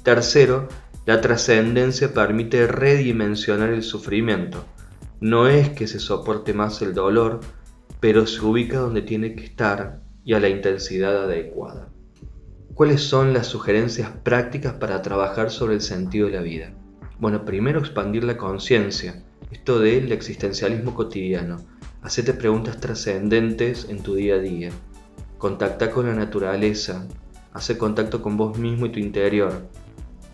Tercero, 0.03 0.67
la 1.05 1.21
trascendencia 1.21 2.13
permite 2.13 2.65
redimensionar 2.65 3.69
el 3.69 3.83
sufrimiento. 3.83 4.65
No 5.19 5.47
es 5.47 5.69
que 5.69 5.87
se 5.87 5.99
soporte 5.99 6.53
más 6.53 6.81
el 6.81 6.93
dolor, 6.93 7.39
pero 7.99 8.25
se 8.25 8.43
ubica 8.43 8.79
donde 8.79 9.01
tiene 9.01 9.35
que 9.35 9.45
estar 9.45 10.01
y 10.25 10.33
a 10.33 10.39
la 10.39 10.49
intensidad 10.49 11.23
adecuada. 11.23 11.89
¿Cuáles 12.73 13.01
son 13.01 13.33
las 13.33 13.47
sugerencias 13.47 14.09
prácticas 14.23 14.73
para 14.73 15.01
trabajar 15.01 15.51
sobre 15.51 15.75
el 15.75 15.81
sentido 15.81 16.27
de 16.27 16.33
la 16.33 16.41
vida? 16.41 16.73
Bueno, 17.23 17.45
primero 17.45 17.79
expandir 17.79 18.25
la 18.25 18.35
conciencia, 18.35 19.23
esto 19.49 19.79
del 19.79 20.11
existencialismo 20.11 20.93
cotidiano. 20.93 21.55
Hacete 22.01 22.33
preguntas 22.33 22.81
trascendentes 22.81 23.87
en 23.87 24.03
tu 24.03 24.15
día 24.15 24.35
a 24.35 24.39
día. 24.39 24.71
Contacta 25.37 25.89
con 25.89 26.07
la 26.07 26.15
naturaleza, 26.15 27.07
hace 27.53 27.77
contacto 27.77 28.21
con 28.21 28.35
vos 28.35 28.57
mismo 28.57 28.87
y 28.87 28.89
tu 28.89 28.99
interior. 28.99 29.69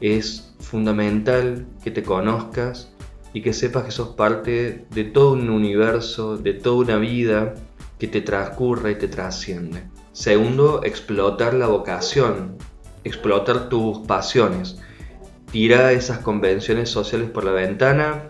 Es 0.01 0.55
fundamental 0.61 1.67
que 1.83 1.91
te 1.91 2.01
conozcas 2.01 2.91
y 3.33 3.43
que 3.43 3.53
sepas 3.53 3.83
que 3.83 3.91
sos 3.91 4.15
parte 4.15 4.87
de 4.89 5.03
todo 5.03 5.33
un 5.33 5.51
universo, 5.51 6.37
de 6.37 6.55
toda 6.55 6.77
una 6.77 6.97
vida 6.97 7.53
que 7.99 8.07
te 8.07 8.21
transcurre 8.21 8.93
y 8.93 8.95
te 8.95 9.07
trasciende. 9.07 9.83
Segundo, 10.11 10.81
explotar 10.83 11.53
la 11.53 11.67
vocación, 11.67 12.57
explotar 13.03 13.69
tus 13.69 13.99
pasiones. 14.07 14.79
Tira 15.51 15.91
esas 15.93 16.19
convenciones 16.19 16.89
sociales 16.89 17.29
por 17.31 17.43
la 17.43 17.51
ventana, 17.51 18.29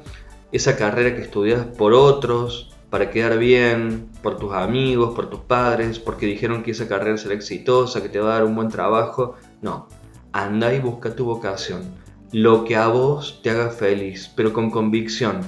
esa 0.52 0.78
carrera 0.78 1.16
que 1.16 1.22
estudias 1.22 1.66
por 1.66 1.94
otros, 1.94 2.70
para 2.90 3.12
quedar 3.12 3.38
bien, 3.38 4.10
por 4.24 4.38
tus 4.38 4.54
amigos, 4.54 5.14
por 5.16 5.30
tus 5.30 5.42
padres, 5.42 6.00
porque 6.00 6.26
dijeron 6.26 6.64
que 6.64 6.72
esa 6.72 6.88
carrera 6.88 7.18
será 7.18 7.36
exitosa, 7.36 8.02
que 8.02 8.10
te 8.10 8.20
va 8.20 8.32
a 8.32 8.34
dar 8.36 8.46
un 8.46 8.56
buen 8.56 8.70
trabajo. 8.70 9.36
No, 9.62 9.88
anda 10.32 10.74
y 10.74 10.80
busca 10.80 11.16
tu 11.16 11.26
vocación. 11.26 11.94
Lo 12.32 12.64
que 12.64 12.76
a 12.76 12.88
vos 12.88 13.42
te 13.44 13.50
haga 13.50 13.70
feliz, 13.70 14.32
pero 14.36 14.54
con 14.54 14.72
convicción. 14.72 15.42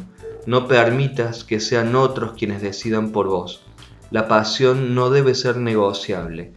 No 0.45 0.67
permitas 0.67 1.43
que 1.43 1.60
sean 1.60 1.95
otros 1.95 2.34
quienes 2.34 2.62
decidan 2.62 3.12
por 3.12 3.27
vos. 3.27 3.63
La 4.10 4.27
pasión 4.27 4.93
no 4.93 5.10
debe 5.10 5.36
ser 5.36 5.57
negociable. 5.57 6.53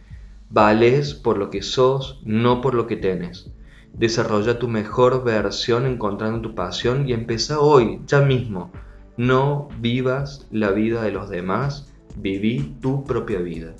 Vales 0.49 1.13
por 1.13 1.37
lo 1.37 1.49
que 1.49 1.61
sos, 1.61 2.21
no 2.25 2.61
por 2.61 2.73
lo 2.73 2.85
que 2.85 2.97
tenés. 2.97 3.49
Desarrolla 3.97 4.59
tu 4.59 4.67
mejor 4.67 5.23
versión 5.23 5.85
encontrando 5.85 6.41
tu 6.41 6.53
pasión 6.53 7.07
y 7.07 7.13
empieza 7.13 7.59
hoy, 7.59 8.01
ya 8.05 8.19
mismo. 8.19 8.71
No 9.15 9.69
vivas 9.79 10.47
la 10.51 10.71
vida 10.71 11.01
de 11.03 11.13
los 11.13 11.29
demás, 11.29 11.93
viví 12.17 12.75
tu 12.81 13.05
propia 13.05 13.39
vida. 13.39 13.73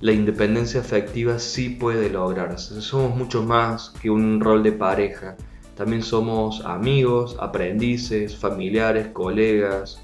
La 0.00 0.12
independencia 0.12 0.80
afectiva 0.80 1.38
sí 1.38 1.70
puede 1.70 2.10
lograrse. 2.10 2.82
Somos 2.82 3.16
mucho 3.16 3.42
más 3.42 3.94
que 4.02 4.10
un 4.10 4.40
rol 4.40 4.62
de 4.62 4.72
pareja. 4.72 5.36
también 5.74 6.02
somos 6.02 6.62
amigos, 6.64 7.36
aprendices, 7.40 8.36
familiares, 8.36 9.08
colegas. 9.08 10.02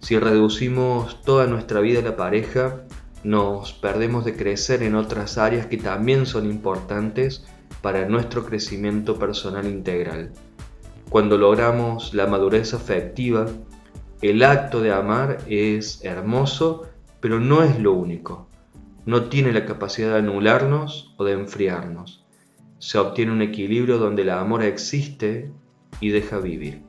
Si 0.00 0.18
reducimos 0.18 1.22
toda 1.22 1.46
nuestra 1.46 1.80
vida 1.80 2.00
a 2.00 2.02
la 2.02 2.16
pareja, 2.16 2.82
nos 3.24 3.72
perdemos 3.72 4.24
de 4.24 4.36
crecer 4.36 4.82
en 4.82 4.96
otras 4.96 5.38
áreas 5.38 5.66
que 5.66 5.76
también 5.76 6.26
son 6.26 6.46
importantes 6.46 7.44
para 7.80 8.08
nuestro 8.08 8.44
crecimiento 8.44 9.18
personal 9.18 9.66
integral. 9.66 10.32
Cuando 11.08 11.36
logramos 11.36 12.14
la 12.14 12.26
madurez 12.26 12.74
afectiva, 12.74 13.46
el 14.22 14.42
acto 14.42 14.80
de 14.80 14.92
amar 14.92 15.38
es 15.48 16.04
hermoso, 16.04 16.88
pero 17.20 17.40
no 17.40 17.62
es 17.62 17.78
lo 17.78 17.92
único. 17.92 18.48
No 19.04 19.24
tiene 19.24 19.52
la 19.52 19.66
capacidad 19.66 20.12
de 20.12 20.18
anularnos 20.18 21.12
o 21.16 21.24
de 21.24 21.32
enfriarnos. 21.32 22.24
Se 22.78 22.98
obtiene 22.98 23.32
un 23.32 23.42
equilibrio 23.42 23.98
donde 23.98 24.22
el 24.22 24.30
amor 24.30 24.62
existe 24.62 25.50
y 26.00 26.10
deja 26.10 26.38
vivir. 26.38 26.82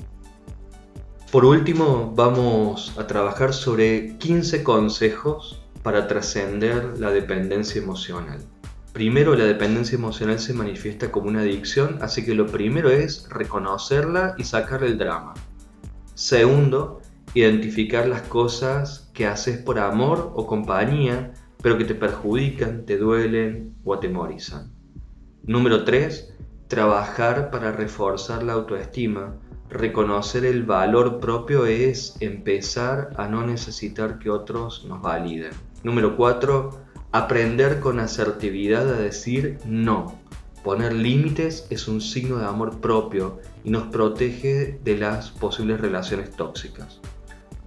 Por 1.32 1.46
último, 1.46 2.14
vamos 2.16 2.94
a 3.00 3.08
trabajar 3.08 3.54
sobre 3.54 4.18
15 4.20 4.64
consejos 4.64 5.60
para 5.82 6.08
trascender 6.08 7.00
la 7.00 7.10
dependencia 7.10 7.82
emocional. 7.82 8.40
Primero, 8.94 9.34
la 9.36 9.46
dependencia 9.46 9.96
emocional 9.98 10.38
se 10.38 10.54
manifiesta 10.54 11.12
como 11.12 11.28
una 11.28 11.40
adicción, 11.40 11.98
así 12.02 12.24
que 12.24 12.36
lo 12.36 12.46
primero 12.46 12.92
es 12.92 13.28
reconocerla 13.28 14.36
y 14.38 14.44
sacarle 14.44 14.86
el 14.86 15.00
drama. 15.00 15.34
Segundo, 16.14 17.02
identificar 17.34 18.08
las 18.08 18.22
cosas 18.22 19.10
que 19.16 19.26
haces 19.26 19.58
por 19.58 19.80
amor 19.80 20.32
o 20.36 20.46
compañía, 20.46 21.34
pero 21.64 21.80
que 21.80 21.86
te 21.86 21.96
perjudican, 21.96 22.86
te 22.86 22.98
duelen 22.98 23.74
o 23.84 23.96
atemorizan. 23.96 24.72
Número 25.42 25.86
3. 25.86 26.32
Trabajar 26.68 27.50
para 27.50 27.72
reforzar 27.72 28.44
la 28.44 28.54
autoestima. 28.54 29.38
Reconocer 29.72 30.46
el 30.46 30.66
valor 30.66 31.20
propio 31.20 31.66
es 31.66 32.16
empezar 32.20 33.10
a 33.18 33.28
no 33.28 33.44
necesitar 33.44 34.20
que 34.20 34.30
otros 34.30 34.86
nos 34.86 35.02
validen. 35.02 35.52
Número 35.84 36.16
4. 36.16 36.83
Aprender 37.16 37.80
con 37.80 38.00
asertividad 38.00 38.90
a 38.90 38.98
decir 38.98 39.60
no. 39.68 40.18
Poner 40.64 40.94
límites 40.94 41.68
es 41.70 41.88
un 41.88 42.02
signo 42.02 42.38
de 42.38 42.48
amor 42.48 42.82
propio 42.82 43.40
y 43.64 43.70
nos 43.70 43.84
protege 43.84 44.80
de 44.84 44.98
las 44.98 45.30
posibles 45.30 45.80
relaciones 45.80 46.32
tóxicas. 46.32 47.02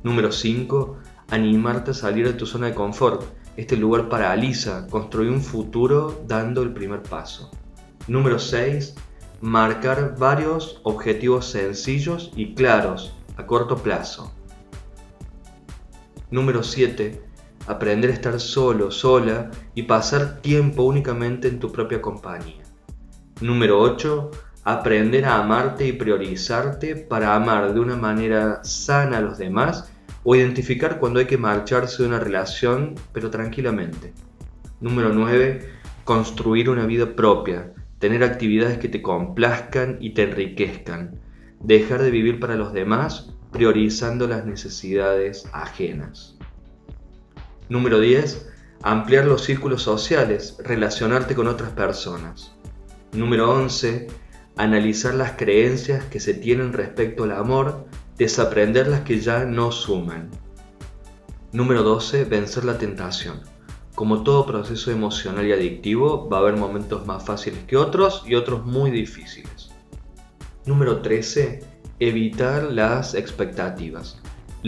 Número 0.03 0.33
5. 0.33 0.97
Animarte 1.31 1.93
a 1.93 1.95
salir 1.95 2.27
de 2.27 2.33
tu 2.33 2.45
zona 2.45 2.67
de 2.67 2.75
confort. 2.75 3.23
Este 3.57 3.77
lugar 3.77 4.09
paraliza, 4.09 4.89
construye 4.89 5.31
un 5.31 5.43
futuro 5.43 6.25
dando 6.27 6.65
el 6.65 6.73
primer 6.73 7.05
paso. 7.05 7.53
Número 8.09 8.41
6. 8.41 8.97
Marcar 9.43 10.17
varios 10.19 10.81
objetivos 10.83 11.47
sencillos 11.47 12.33
y 12.35 12.57
claros 12.57 13.15
a 13.37 13.47
corto 13.47 13.77
plazo. 13.77 14.33
Número 16.33 16.65
7. 16.65 17.26
Aprender 17.67 18.11
a 18.11 18.15
estar 18.15 18.39
solo, 18.41 18.91
sola 18.91 19.51
y 19.75 19.83
pasar 19.83 20.41
tiempo 20.41 20.85
únicamente 20.85 21.49
en 21.49 21.59
tu 21.59 21.73
propia 21.73 22.01
compañía. 22.01 22.63
Número 23.41 23.81
8 23.81 24.31
aprender 24.67 25.27
a 25.27 25.45
amarte 25.45 25.87
y 25.87 25.93
priorizarte 25.93 26.97
para 26.97 27.37
amar 27.37 27.73
de 27.73 27.79
una 27.79 27.95
manera 27.95 28.65
sana 28.65 29.19
a 29.19 29.21
los 29.21 29.39
demás 29.39 29.93
o 30.25 30.35
identificar 30.35 30.99
cuando 30.99 31.21
hay 31.21 31.27
que 31.27 31.39
marcharse 31.39 32.03
de 32.03 32.09
una 32.09 32.19
relación, 32.19 32.97
pero 33.13 33.31
tranquilamente. 33.31 34.13
Número 34.81 35.11
9. 35.13 35.71
Construir 36.03 36.69
una 36.69 36.85
vida 36.85 37.15
propia, 37.15 37.75
tener 38.01 38.25
actividades 38.25 38.79
que 38.79 38.89
te 38.89 39.03
complazcan 39.03 39.99
y 40.01 40.15
te 40.15 40.25
enriquezcan, 40.25 41.21
dejar 41.61 42.03
de 42.03 42.11
vivir 42.11 42.41
para 42.41 42.57
los 42.57 42.73
demás 42.73 43.37
priorizando 43.53 44.27
las 44.27 44.47
necesidades 44.47 45.49
ajenas. 45.53 46.36
Número 47.69 48.01
10. 48.01 48.49
Ampliar 48.83 49.25
los 49.25 49.43
círculos 49.45 49.83
sociales, 49.83 50.57
relacionarte 50.63 51.35
con 51.35 51.49
otras 51.49 51.71
personas. 51.71 52.53
Número 53.13 53.51
11 53.51 54.09
analizar 54.57 55.15
las 55.15 55.33
creencias 55.33 56.05
que 56.07 56.19
se 56.19 56.35
tienen 56.35 56.73
respecto 56.73 57.25
al 57.25 57.33
amor, 57.33 57.87
desaprender 58.17 58.89
las 58.89 59.03
que 59.03 59.21
ya 59.21 59.45
no 59.45 59.71
suman. 59.71 60.31
Número 61.53 61.83
12. 61.83 62.25
Vencer 62.25 62.65
la 62.65 62.79
tentación. 62.79 63.41
Como 63.95 64.23
todo 64.23 64.47
proceso 64.47 64.91
emocional 64.91 65.47
y 65.47 65.53
adictivo, 65.53 66.29
va 66.29 66.39
a 66.39 66.41
haber 66.41 66.57
momentos 66.57 67.07
más 67.07 67.25
fáciles 67.25 67.65
que 67.65 67.77
otros 67.77 68.25
y 68.27 68.35
otros 68.35 68.65
muy 68.65 68.91
difíciles. 68.91 69.71
Número 70.67 71.01
13. 71.01 71.63
Evitar 71.99 72.65
las 72.65 73.15
expectativas. 73.15 74.19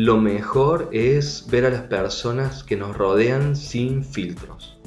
Lo 0.00 0.16
mejor 0.16 0.90
es 0.92 1.48
ver 1.50 1.66
a 1.66 1.70
las 1.70 1.82
personas 1.82 2.62
que 2.62 2.76
nos 2.76 2.96
rodean 2.96 3.56
sin 3.56 4.04
filtros. 4.04 4.78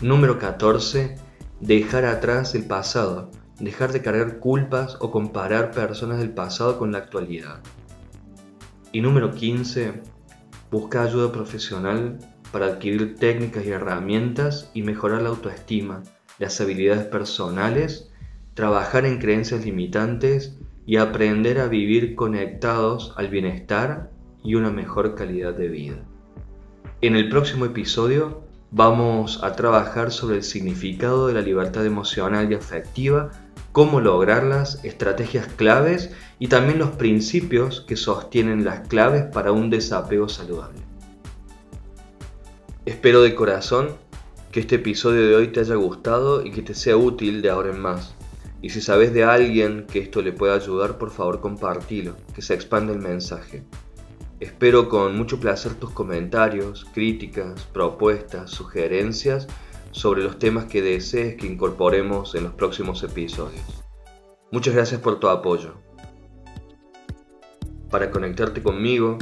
Número 0.00 0.38
14. 0.38 1.16
Dejar 1.58 2.04
atrás 2.04 2.54
el 2.54 2.66
pasado 2.66 3.28
dejar 3.58 3.90
de 3.90 4.02
cargar 4.02 4.38
culpas 4.38 4.98
o 5.00 5.10
comparar 5.10 5.72
personas 5.72 6.20
del 6.20 6.30
pasado 6.30 6.78
con 6.78 6.92
la 6.92 6.98
actualidad. 6.98 7.58
Y 8.92 9.00
número 9.00 9.32
15, 9.32 9.94
busca 10.70 11.02
ayuda 11.02 11.32
profesional 11.32 12.20
para 12.52 12.66
adquirir 12.66 13.16
técnicas 13.16 13.66
y 13.66 13.70
herramientas 13.70 14.70
y 14.74 14.82
mejorar 14.82 15.22
la 15.22 15.30
autoestima, 15.30 16.04
las 16.38 16.60
habilidades 16.60 17.06
personales, 17.06 18.12
trabajar 18.54 19.06
en 19.06 19.18
creencias 19.18 19.64
limitantes 19.64 20.56
y 20.86 20.98
aprender 20.98 21.58
a 21.58 21.66
vivir 21.66 22.14
conectados 22.14 23.12
al 23.16 23.26
bienestar 23.26 24.11
y 24.42 24.54
una 24.54 24.70
mejor 24.70 25.14
calidad 25.14 25.54
de 25.54 25.68
vida. 25.68 25.96
En 27.00 27.16
el 27.16 27.28
próximo 27.28 27.64
episodio 27.64 28.42
vamos 28.70 29.42
a 29.42 29.54
trabajar 29.54 30.12
sobre 30.12 30.36
el 30.36 30.42
significado 30.42 31.26
de 31.26 31.34
la 31.34 31.40
libertad 31.40 31.84
emocional 31.84 32.50
y 32.50 32.54
afectiva 32.54 33.30
cómo 33.72 34.00
lograrlas, 34.00 34.84
estrategias 34.84 35.46
claves 35.46 36.10
y 36.38 36.48
también 36.48 36.78
los 36.78 36.90
principios 36.90 37.80
que 37.80 37.96
sostienen 37.96 38.64
las 38.64 38.86
claves 38.88 39.24
para 39.24 39.52
un 39.52 39.70
desapego 39.70 40.28
saludable. 40.28 40.80
Espero 42.84 43.22
de 43.22 43.34
corazón 43.34 43.90
que 44.50 44.60
este 44.60 44.76
episodio 44.76 45.26
de 45.26 45.34
hoy 45.34 45.48
te 45.48 45.60
haya 45.60 45.76
gustado 45.76 46.44
y 46.44 46.50
que 46.50 46.62
te 46.62 46.74
sea 46.74 46.96
útil 46.96 47.40
de 47.40 47.50
ahora 47.50 47.70
en 47.70 47.80
más. 47.80 48.14
Y 48.60 48.70
si 48.70 48.80
sabes 48.80 49.12
de 49.14 49.24
alguien 49.24 49.86
que 49.90 49.98
esto 49.98 50.20
le 50.20 50.32
pueda 50.32 50.54
ayudar, 50.54 50.98
por 50.98 51.10
favor 51.10 51.40
compartilo, 51.40 52.16
que 52.34 52.42
se 52.42 52.54
expanda 52.54 52.92
el 52.92 52.98
mensaje. 52.98 53.64
Espero 54.42 54.88
con 54.88 55.16
mucho 55.16 55.38
placer 55.38 55.74
tus 55.74 55.90
comentarios, 55.90 56.84
críticas, 56.92 57.62
propuestas, 57.72 58.50
sugerencias 58.50 59.46
sobre 59.92 60.24
los 60.24 60.40
temas 60.40 60.64
que 60.64 60.82
desees 60.82 61.36
que 61.36 61.46
incorporemos 61.46 62.34
en 62.34 62.42
los 62.42 62.52
próximos 62.54 63.04
episodios. 63.04 63.84
Muchas 64.50 64.74
gracias 64.74 65.00
por 65.00 65.20
tu 65.20 65.28
apoyo. 65.28 65.74
Para 67.88 68.10
conectarte 68.10 68.64
conmigo, 68.64 69.16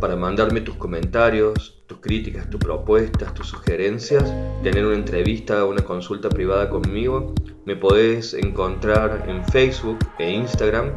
para 0.00 0.16
mandarme 0.16 0.62
tus 0.62 0.74
comentarios, 0.74 1.84
tus 1.86 1.98
críticas, 2.00 2.50
tus 2.50 2.58
propuestas, 2.58 3.34
tus 3.34 3.46
sugerencias, 3.46 4.34
tener 4.64 4.84
una 4.84 4.96
entrevista 4.96 5.64
o 5.64 5.70
una 5.70 5.84
consulta 5.84 6.28
privada 6.28 6.68
conmigo, 6.68 7.32
me 7.66 7.76
podés 7.76 8.34
encontrar 8.34 9.26
en 9.28 9.44
Facebook 9.44 10.00
e 10.18 10.28
Instagram 10.28 10.90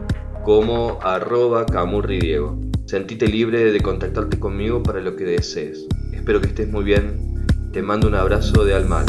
como 0.44 0.98
arroba 1.04 1.68
camurridiego. 1.68 2.69
Sentite 2.90 3.28
libre 3.28 3.72
de 3.72 3.82
contactarte 3.82 4.40
conmigo 4.40 4.82
para 4.82 5.00
lo 5.00 5.16
que 5.16 5.24
desees. 5.24 5.86
Espero 6.12 6.42
que 6.42 6.48
estés 6.48 6.70
muy 6.70 6.84
bien 6.84 7.36
te 7.72 7.84
mando 7.84 8.08
un 8.08 8.16
abrazo 8.16 8.66
de 8.66 8.74
alma. 8.74 9.06